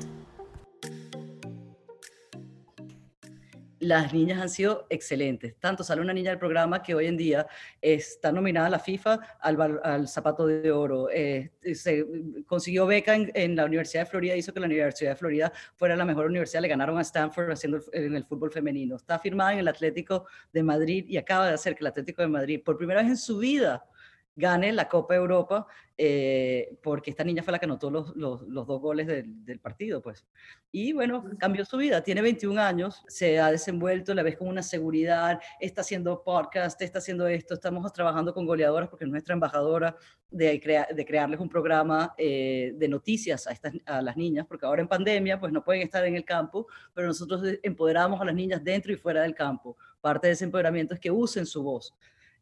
Las 3.81 4.13
niñas 4.13 4.41
han 4.41 4.49
sido 4.49 4.87
excelentes. 4.91 5.55
Tanto 5.59 5.85
sale 5.85 6.01
una 6.01 6.13
niña 6.13 6.31
del 6.31 6.39
programa 6.39 6.83
que 6.83 6.95
hoy 6.95 7.07
en 7.07 7.17
día 7.17 7.47
está 7.81 8.33
nominada 8.33 8.67
a 8.67 8.71
la 8.71 8.79
FIFA 8.79 9.21
al, 9.41 10.09
zapato 10.09 10.47
de 10.47 10.71
oro. 10.71 11.09
Eh, 11.11 11.53
se 11.75 12.05
consiguió 12.47 12.87
beca 12.87 13.15
en, 13.15 13.57
la 13.57 13.65
Universidad 13.65 14.03
de 14.03 14.11
Florida, 14.11 14.37
hizo 14.37 14.53
que 14.53 14.61
la 14.61 14.67
Universidad 14.67 15.11
de 15.11 15.17
Florida 15.17 15.53
fuera 15.75 15.97
la 15.97 16.05
mejor 16.05 16.27
universidad. 16.27 16.63
Le 16.63 16.69
ganaron 16.69 16.99
a 16.99 17.03
Stanford 17.03 17.51
haciendo 17.51 17.81
en 17.93 18.15
el 18.15 18.25
fútbol 18.25 18.51
femenino. 18.51 18.97
Está 18.97 19.19
firmada 19.19 19.53
en 19.53 19.61
el 19.61 19.69
Atlético 19.69 20.27
de 20.53 20.63
Madrid 20.63 21.05
y 21.09 21.17
acaba 21.17 21.49
de 21.49 21.55
hacer 21.55 21.75
que 21.75 21.81
el 21.81 21.89
Atlético 21.89 22.23
de 22.23 22.29
Madrid, 22.29 22.63
por 22.65 22.77
primera 22.77 23.03
vez 23.03 23.11
en 23.11 23.17
su 23.17 23.39
vida, 23.39 23.85
gane 24.39 24.73
la 24.73 24.89
Copa 24.89 25.17
Europa, 25.17 25.67
eh, 25.97 26.79
porque 26.81 27.11
esta 27.11 27.25
niña 27.25 27.43
fue 27.43 27.51
la 27.51 27.59
que 27.59 27.65
anotó 27.65 27.91
los, 27.91 28.15
los, 28.15 28.47
dos 28.47 28.81
goles 28.81 29.09
del, 29.09 29.59
partido, 29.59 30.01
pues. 30.01 30.25
Y 30.71 30.93
bueno, 30.93 31.25
cambió 31.39 31.65
su 31.65 31.77
vida, 31.77 32.05
tiene 32.05 32.23
21 32.23 32.61
años, 32.61 33.03
se 33.09 33.41
ha 33.41 33.51
desenvuelto, 33.51 34.15
la 34.15 34.23
ves 34.23 34.37
con 34.37 34.47
una 34.47 34.63
seguridad, 34.63 35.41
está 35.59 35.81
haciendo 35.81 36.23
podcast, 36.23 36.81
está 36.81 37.01
haciendo 37.01 37.27
esto, 37.27 37.55
estamos 37.55 37.93
trabajando 37.93 38.33
con 38.33 38.47
goleadoras 38.47 38.89
porque 38.89 39.07
es 39.07 39.11
nuestra 39.11 39.35
embajadora 39.35 39.97
de, 40.31 40.87
de 40.95 41.05
crearles 41.05 41.41
un 41.41 41.49
programa 41.49 42.15
eh, 42.17 42.75
de 42.77 42.89
noticias 42.89 43.49
a, 43.49 43.51
estas, 43.51 43.75
a 43.87 44.01
las 44.01 44.17
niñas, 44.17 44.47
porque 44.47 44.67
ahora 44.67 44.83
en 44.83 44.89
pandemia 44.89 45.41
pues 45.41 45.53
no 45.53 45.65
pueden 45.65 45.83
estar 45.83 46.05
en 46.05 46.15
el 46.15 46.25
campo, 46.25 46.69
pero 46.95 47.09
nosotros 47.09 47.43
empoderamos 47.65 48.21
a 48.21 48.25
las 48.25 48.35
niñas 48.37 48.63
dentro 48.63 48.93
y 48.93 48.97
fuera 48.97 49.23
del 49.23 49.35
campo. 49.35 49.77
Parte 50.01 50.29
de 50.29 50.35
ese 50.35 50.45
empoderamiento 50.45 50.95
es 50.95 51.01
que 51.01 51.11
usen 51.11 51.45
su 51.45 51.65
voz. 51.65 51.93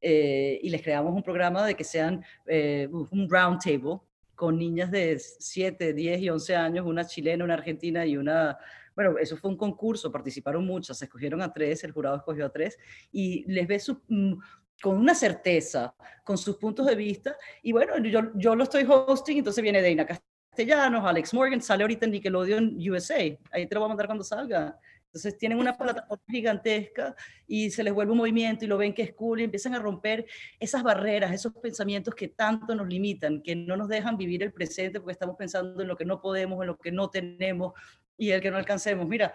Eh, 0.01 0.59
y 0.63 0.71
les 0.71 0.83
creamos 0.83 1.15
un 1.15 1.23
programa 1.23 1.67
de 1.67 1.75
que 1.75 1.85
sean 1.85 2.25
eh, 2.47 2.89
un 2.91 3.29
round 3.29 3.61
table 3.61 4.01
con 4.37 4.59
niñas 4.59 4.91
de 4.91 5.19
7, 5.19 5.95
10 5.95 6.21
y 6.21 6.29
11 6.29 6.55
años, 6.57 6.87
una 6.87 7.05
chilena, 7.05 7.43
una 7.43 7.55
argentina 7.55 8.07
y 8.07 8.17
una... 8.17 8.57
Bueno, 8.95 9.19
eso 9.19 9.37
fue 9.37 9.51
un 9.51 9.57
concurso, 9.57 10.13
participaron 10.13 10.65
muchas, 10.65 10.99
se 10.99 11.07
escogieron 11.07 11.43
a 11.43 11.53
tres, 11.53 11.85
el 11.85 11.93
jurado 11.93 12.17
escogió 12.17 12.47
a 12.47 12.49
tres, 12.51 12.79
y 13.13 13.45
les 13.51 13.67
ve 13.67 13.79
su, 13.79 14.01
mm, 14.09 14.35
con 14.81 14.97
una 14.97 15.15
certeza, 15.15 15.95
con 16.25 16.39
sus 16.39 16.57
puntos 16.57 16.87
de 16.87 16.95
vista, 16.95 17.37
y 17.63 17.73
bueno, 17.73 17.99
yo, 17.99 18.31
yo 18.35 18.55
lo 18.55 18.65
estoy 18.65 18.87
hosting, 18.89 19.39
entonces 19.39 19.63
viene 19.63 19.83
Deina 19.83 20.07
Castellanos, 20.07 21.05
Alex 21.05 21.35
Morgan, 21.35 21.61
sale 21.61 21.85
ahorita 21.85 22.07
en 22.07 22.13
Nickelodeon 22.13 22.77
USA, 22.91 23.39
ahí 23.51 23.67
te 23.67 23.75
lo 23.75 23.81
voy 23.83 23.87
a 23.87 23.89
mandar 23.89 24.07
cuando 24.07 24.25
salga, 24.25 24.79
entonces 25.17 25.39
tienen 25.39 25.59
una 25.59 25.77
plataforma 25.77 26.23
gigantesca 26.29 27.17
y 27.47 27.71
se 27.71 27.83
les 27.83 27.95
vuelve 27.95 28.13
un 28.13 28.19
movimiento 28.19 28.65
y 28.65 28.69
lo 28.69 28.77
ven 28.77 28.93
que 28.93 29.03
es 29.03 29.15
cool 29.15 29.41
y 29.41 29.45
empiezan 29.45 29.75
a 29.75 29.79
romper 29.79 30.27
esas 30.61 30.83
barreras, 30.83 31.33
esos 31.33 31.55
pensamientos 31.55 32.15
que 32.15 32.29
tanto 32.29 32.75
nos 32.75 32.87
limitan, 32.87 33.43
que 33.43 33.57
no 33.57 33.77
nos 33.77 33.89
dejan 33.89 34.19
vivir 34.19 34.43
el 34.43 34.53
presente 34.53 35.01
porque 35.01 35.13
estamos 35.13 35.37
pensando 35.37 35.81
en 35.81 35.89
lo 35.89 35.97
que 35.97 36.05
no 36.05 36.21
podemos, 36.21 36.61
en 36.61 36.67
lo 36.67 36.77
que 36.77 36.93
no 36.93 37.09
tenemos 37.09 37.73
y 38.19 38.31
el 38.31 38.43
que 38.43 38.51
no 38.51 38.59
alcancemos. 38.59 39.09
Mira, 39.09 39.35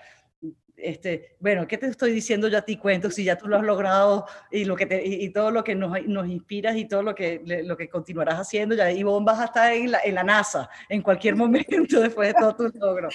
este, 0.78 1.36
bueno, 1.40 1.68
¿qué 1.68 1.78
te 1.78 1.88
estoy 1.88 2.12
diciendo 2.12 2.48
yo 2.48 2.58
a 2.58 2.62
ti 2.62 2.78
cuento 2.78 3.10
si 3.10 3.24
ya 3.24 3.38
tú 3.38 3.48
lo 3.48 3.58
has 3.58 3.64
logrado 3.64 4.26
y, 4.50 4.66
lo 4.66 4.76
que 4.76 4.86
te, 4.86 5.06
y, 5.06 5.30
todo 5.30 5.52
lo 5.52 5.64
que 5.64 5.76
nos, 5.76 5.92
nos, 6.06 6.28
inspiras 6.28 6.76
y 6.76 6.86
todo 6.86 7.04
lo 7.04 7.16
que, 7.16 7.42
lo 7.64 7.78
que 7.78 7.90
continuarás 7.90 8.40
haciendo? 8.40 8.76
Ya, 8.76 8.92
y 8.92 9.04
vos 9.04 9.24
vas 9.24 9.40
a 9.40 9.46
estar 9.46 9.74
en 9.74 9.92
la, 9.92 10.24
NASA 10.24 10.70
en 10.90 11.02
cualquier 11.02 11.36
momento 11.36 11.70
después 12.00 12.30
de 12.30 12.40
todo 12.40 12.56
tu 12.56 12.78
logro. 12.78 13.10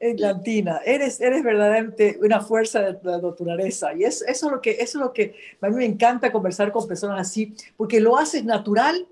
Encantina, 0.00 0.80
eres, 0.84 1.20
eres 1.20 1.42
verdaderamente 1.42 2.18
una 2.20 2.40
fuerza 2.40 2.80
de 2.80 2.98
la 3.02 3.18
naturaleza 3.18 3.94
y 3.94 4.04
es, 4.04 4.22
eso, 4.22 4.46
es 4.46 4.52
lo 4.52 4.60
que, 4.60 4.70
eso 4.72 4.98
es 4.98 5.04
lo 5.04 5.12
que 5.12 5.34
a 5.60 5.68
mí 5.68 5.76
me 5.76 5.84
encanta 5.84 6.32
conversar 6.32 6.72
con 6.72 6.86
personas 6.86 7.20
así, 7.20 7.54
porque 7.76 8.00
lo 8.00 8.16
haces 8.16 8.44
natural 8.44 9.06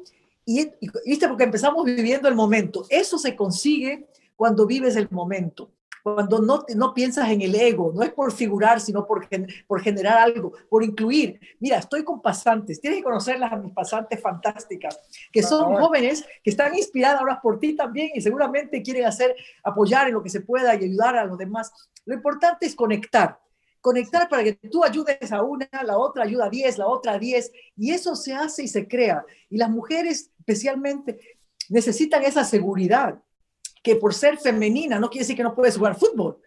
y, 0.44 0.70
y 1.05 1.16
porque 1.16 1.44
empezamos 1.44 1.85
viviendo 1.85 2.29
el 2.29 2.35
momento. 2.35 2.87
Eso 2.88 3.18
se 3.18 3.37
consigue 3.37 4.07
cuando 4.37 4.66
vives 4.66 4.96
el 4.96 5.09
momento 5.11 5.70
cuando 6.02 6.40
no, 6.40 6.64
no 6.74 6.94
piensas 6.94 7.30
en 7.30 7.42
el 7.42 7.54
ego, 7.54 7.92
no 7.94 8.02
es 8.02 8.10
por 8.10 8.32
figurar, 8.32 8.80
sino 8.80 9.06
por, 9.06 9.28
por 9.66 9.82
generar 9.82 10.18
algo, 10.18 10.52
por 10.68 10.82
incluir. 10.82 11.40
Mira, 11.58 11.78
estoy 11.78 12.04
con 12.04 12.20
pasantes, 12.20 12.80
tienes 12.80 12.98
que 12.98 13.04
conocerlas 13.04 13.52
a 13.52 13.56
mis 13.56 13.72
pasantes 13.72 14.20
fantásticas, 14.20 14.98
que 15.32 15.42
son 15.42 15.76
jóvenes 15.76 16.24
que 16.42 16.50
están 16.50 16.74
inspiradas 16.74 17.20
ahora 17.20 17.40
por 17.40 17.58
ti 17.58 17.74
también 17.74 18.10
y 18.14 18.20
seguramente 18.20 18.82
quieren 18.82 19.04
hacer, 19.04 19.34
apoyar 19.62 20.08
en 20.08 20.14
lo 20.14 20.22
que 20.22 20.30
se 20.30 20.40
pueda 20.40 20.74
y 20.74 20.84
ayudar 20.84 21.16
a 21.16 21.24
los 21.24 21.38
demás. 21.38 21.72
Lo 22.04 22.14
importante 22.14 22.66
es 22.66 22.74
conectar, 22.74 23.38
conectar 23.80 24.28
para 24.28 24.42
que 24.42 24.54
tú 24.54 24.84
ayudes 24.84 25.32
a 25.32 25.42
una, 25.42 25.68
la 25.84 25.98
otra 25.98 26.24
ayuda 26.24 26.46
a 26.46 26.50
diez, 26.50 26.78
la 26.78 26.86
otra 26.86 27.12
a 27.12 27.18
diez, 27.18 27.52
y 27.76 27.92
eso 27.92 28.16
se 28.16 28.32
hace 28.32 28.64
y 28.64 28.68
se 28.68 28.88
crea. 28.88 29.24
Y 29.48 29.58
las 29.58 29.70
mujeres 29.70 30.30
especialmente 30.38 31.18
necesitan 31.68 32.24
esa 32.24 32.44
seguridad 32.44 33.18
que 33.82 33.96
por 33.96 34.14
ser 34.14 34.38
femenina 34.38 34.98
no 34.98 35.08
quiere 35.08 35.24
decir 35.24 35.36
que 35.36 35.42
no 35.42 35.54
puedes 35.54 35.76
jugar 35.76 35.98
fútbol. 35.98 36.38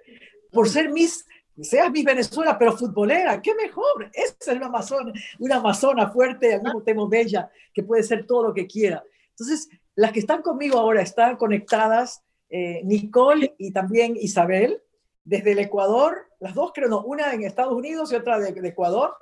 Por 0.52 0.70
ser 0.70 0.90
Miss, 0.90 1.26
seas 1.62 1.92
Miss 1.92 2.04
Venezuela, 2.04 2.58
pero 2.58 2.78
futbolera, 2.78 3.42
qué 3.42 3.56
mejor. 3.56 4.10
Esa 4.14 4.52
es 4.52 4.58
una 4.58 4.68
amazona, 4.68 5.14
una 5.40 5.56
amazona 5.56 6.10
fuerte, 6.12 6.54
al 6.54 6.62
mismo 6.62 6.84
tiempo 6.84 7.08
bella, 7.08 7.50
que 7.74 7.84
puede 7.84 8.04
ser 8.04 8.26
todo 8.26 8.48
lo 8.48 8.54
que 8.54 8.68
quiera. 8.68 9.04
Entonces, 9.30 9.70
las 9.96 10.12
que 10.12 10.20
están 10.20 10.42
conmigo 10.42 10.78
ahora 10.78 11.02
están 11.02 11.38
conectadas, 11.38 12.24
eh, 12.50 12.82
Nicole 12.84 13.56
y 13.58 13.72
también 13.72 14.16
Isabel, 14.16 14.82
desde 15.24 15.54
el 15.54 15.60
Ecuador, 15.60 16.28
las 16.40 16.54
dos 16.54 16.72
creo, 16.74 16.90
no, 16.90 17.02
una 17.02 17.34
en 17.34 17.44
Estados 17.44 17.74
Unidos 17.74 18.12
y 18.12 18.16
otra 18.16 18.38
de, 18.38 18.52
de 18.52 18.68
Ecuador 18.68 19.16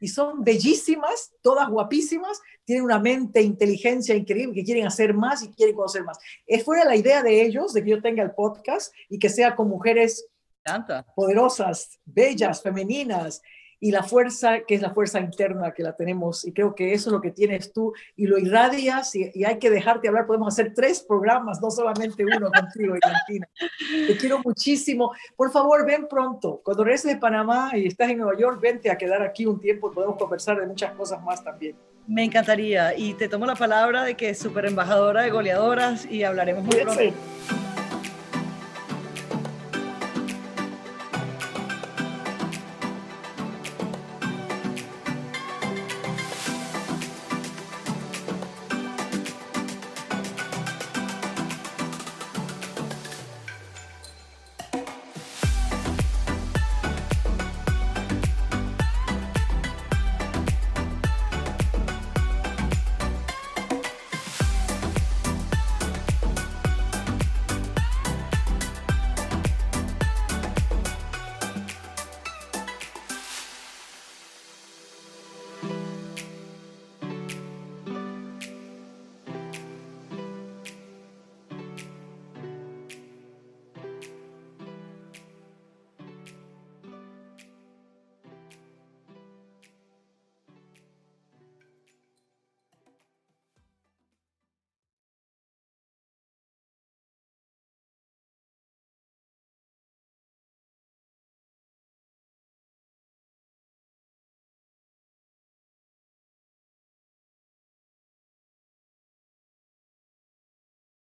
y 0.00 0.08
son 0.08 0.44
bellísimas, 0.44 1.32
todas 1.42 1.68
guapísimas, 1.68 2.40
tienen 2.64 2.84
una 2.84 2.98
mente, 2.98 3.40
inteligencia 3.42 4.14
increíble, 4.14 4.54
que 4.54 4.64
quieren 4.64 4.86
hacer 4.86 5.14
más 5.14 5.42
y 5.42 5.52
quieren 5.52 5.74
conocer 5.74 6.04
más. 6.04 6.18
Es 6.46 6.64
fuera 6.64 6.84
la 6.84 6.96
idea 6.96 7.22
de 7.22 7.42
ellos, 7.42 7.72
de 7.72 7.82
que 7.82 7.90
yo 7.90 8.02
tenga 8.02 8.22
el 8.22 8.32
podcast 8.32 8.94
y 9.08 9.18
que 9.18 9.28
sea 9.28 9.54
con 9.54 9.68
mujeres 9.68 10.26
poderosas, 11.14 11.98
bellas, 12.04 12.62
femeninas, 12.62 13.40
y 13.80 13.90
la 13.90 14.02
fuerza, 14.02 14.60
que 14.60 14.74
es 14.74 14.82
la 14.82 14.90
fuerza 14.90 15.20
interna 15.20 15.72
que 15.72 15.82
la 15.82 15.94
tenemos, 15.94 16.44
y 16.46 16.52
creo 16.52 16.74
que 16.74 16.94
eso 16.94 17.10
es 17.10 17.12
lo 17.12 17.20
que 17.20 17.30
tienes 17.30 17.72
tú, 17.72 17.92
y 18.16 18.26
lo 18.26 18.38
irradias, 18.38 19.14
y, 19.14 19.44
hay 19.44 19.58
que 19.58 19.70
dejarte 19.70 20.08
hablar, 20.08 20.26
podemos 20.26 20.48
hacer 20.48 20.72
tres 20.74 21.02
programas, 21.02 21.60
no 21.60 21.70
solamente 21.70 22.24
uno 22.24 22.50
contigo, 22.50 22.94
Valentina. 23.02 23.48
Te 24.06 24.16
quiero 24.16 24.40
muchísimo. 24.44 25.12
Por 25.36 25.50
favor, 25.50 25.86
ven 25.86 26.06
pronto. 26.08 26.60
Cuando 26.64 26.84
regreses 26.84 27.12
de 27.12 27.18
Panamá 27.18 27.70
y 27.74 27.86
estás 27.86 28.10
en 28.10 28.18
Nueva 28.18 28.38
York, 28.38 28.60
vente 28.60 28.90
a 28.90 28.96
quedar 28.96 29.22
aquí 29.22 29.46
un 29.46 29.60
tiempo, 29.60 29.90
podemos 29.90 30.16
conversar 30.16 30.58
de 30.58 30.66
muchas 30.66 30.92
cosas 30.92 31.22
más 31.22 31.42
también. 31.44 31.76
Me 32.06 32.24
encantaría, 32.24 32.96
y 32.96 33.14
te 33.14 33.28
tomo 33.28 33.46
la 33.46 33.56
palabra 33.56 34.04
de 34.04 34.14
que 34.14 34.30
es 34.30 34.38
súper 34.38 34.66
embajadora 34.66 35.22
de 35.22 35.30
goleadoras, 35.30 36.06
y 36.06 36.22
hablaremos 36.22 36.64
muy 36.64 36.76
pronto. 36.76 37.65